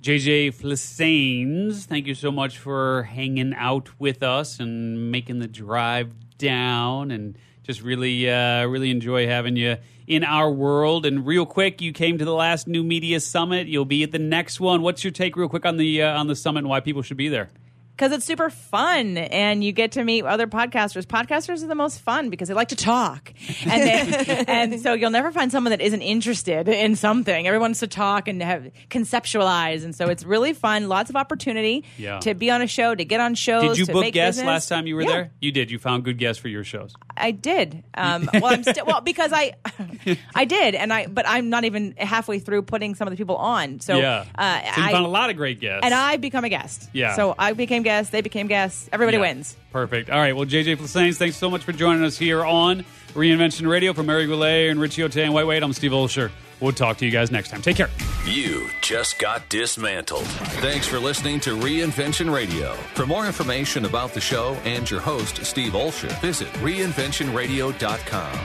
[0.00, 6.14] JJ Flizanes, thank you so much for hanging out with us and making the drive
[6.38, 9.76] down and just really, uh, really enjoy having you
[10.06, 11.04] in our world.
[11.04, 13.66] And real quick, you came to the last New Media Summit.
[13.66, 14.80] You'll be at the next one.
[14.80, 17.18] What's your take, real quick, on the uh, on the summit and why people should
[17.18, 17.50] be there?
[17.96, 21.04] Because it's super fun and you get to meet other podcasters.
[21.04, 23.32] Podcasters are the most fun because they like to talk,
[23.66, 27.46] and they, and so you'll never find someone that isn't interested in something.
[27.46, 30.88] Everyone wants to talk and have conceptualize, and so it's really fun.
[30.88, 32.18] Lots of opportunity Yeah.
[32.20, 33.62] to be on a show, to get on shows.
[33.62, 34.46] Did you to book make guests business.
[34.48, 35.30] last time you were Yeah, there?
[35.40, 35.70] You did.
[35.70, 36.94] You found good guests for your shows.
[37.16, 37.84] I did.
[37.94, 39.54] Um, well, I'm still well because I,
[40.34, 43.36] I did, and I but I'm not even halfway through putting some of the people
[43.36, 43.80] on.
[43.80, 44.24] So yeah.
[44.36, 45.80] uh, so you I, found a lot of great guests.
[45.84, 46.88] and I become a guest.
[46.92, 47.14] Yeah.
[47.16, 48.10] So I became guests.
[48.10, 48.88] They became guests.
[48.92, 49.22] Everybody Yeah.
[49.22, 49.56] wins.
[49.72, 50.08] Perfect.
[50.10, 50.34] All right.
[50.34, 52.84] Well, JJ Flizanes, thanks so much for joining us here on
[53.14, 53.92] Reinvention Radio.
[53.92, 56.30] For Mary Goulet and Richie O'Tay and White Wade, I'm Steve Olsher.
[56.60, 57.60] We'll talk to you guys next time.
[57.60, 57.90] Take care.
[58.24, 60.26] You just got dismantled.
[60.62, 62.74] Thanks for listening to Reinvention Radio.
[62.94, 68.38] For more information about the show and your host, Steve Olsher, visit reinventionradio.com.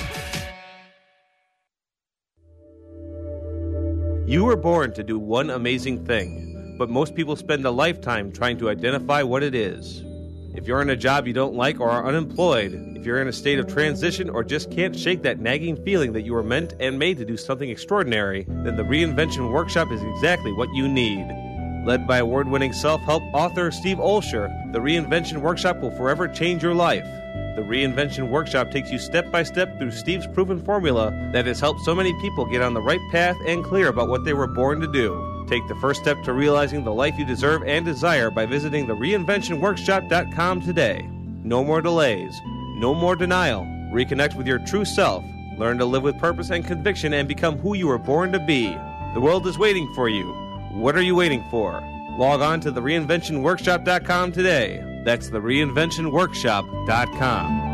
[4.28, 6.47] You were born to do one amazing thing,
[6.78, 10.04] but most people spend a lifetime trying to identify what it is.
[10.54, 13.34] If you're in a job you don't like or are unemployed, if you're in a
[13.34, 16.98] state of transition or just can't shake that nagging feeling that you were meant and
[16.98, 21.28] made to do something extraordinary, then the Reinvention Workshop is exactly what you need.
[21.86, 26.64] Led by award winning self help author Steve Olsher, the Reinvention Workshop will forever change
[26.64, 27.06] your life.
[27.56, 31.82] The Reinvention Workshop takes you step by step through Steve's proven formula that has helped
[31.82, 34.80] so many people get on the right path and clear about what they were born
[34.82, 35.37] to do.
[35.48, 38.96] Take the first step to realizing the life you deserve and desire by visiting the
[38.96, 41.10] reinventionworkshop.com today.
[41.44, 42.40] No more delays,
[42.80, 43.64] no more denial.
[43.94, 45.24] Reconnect with your true self.
[45.58, 48.68] Learn to live with purpose and conviction and become who you were born to be.
[49.14, 50.26] The world is waiting for you.
[50.74, 51.82] What are you waiting for?
[52.18, 54.84] Log on to the reinventionworkshop.com today.
[55.06, 57.67] That's the reinventionworkshop.com.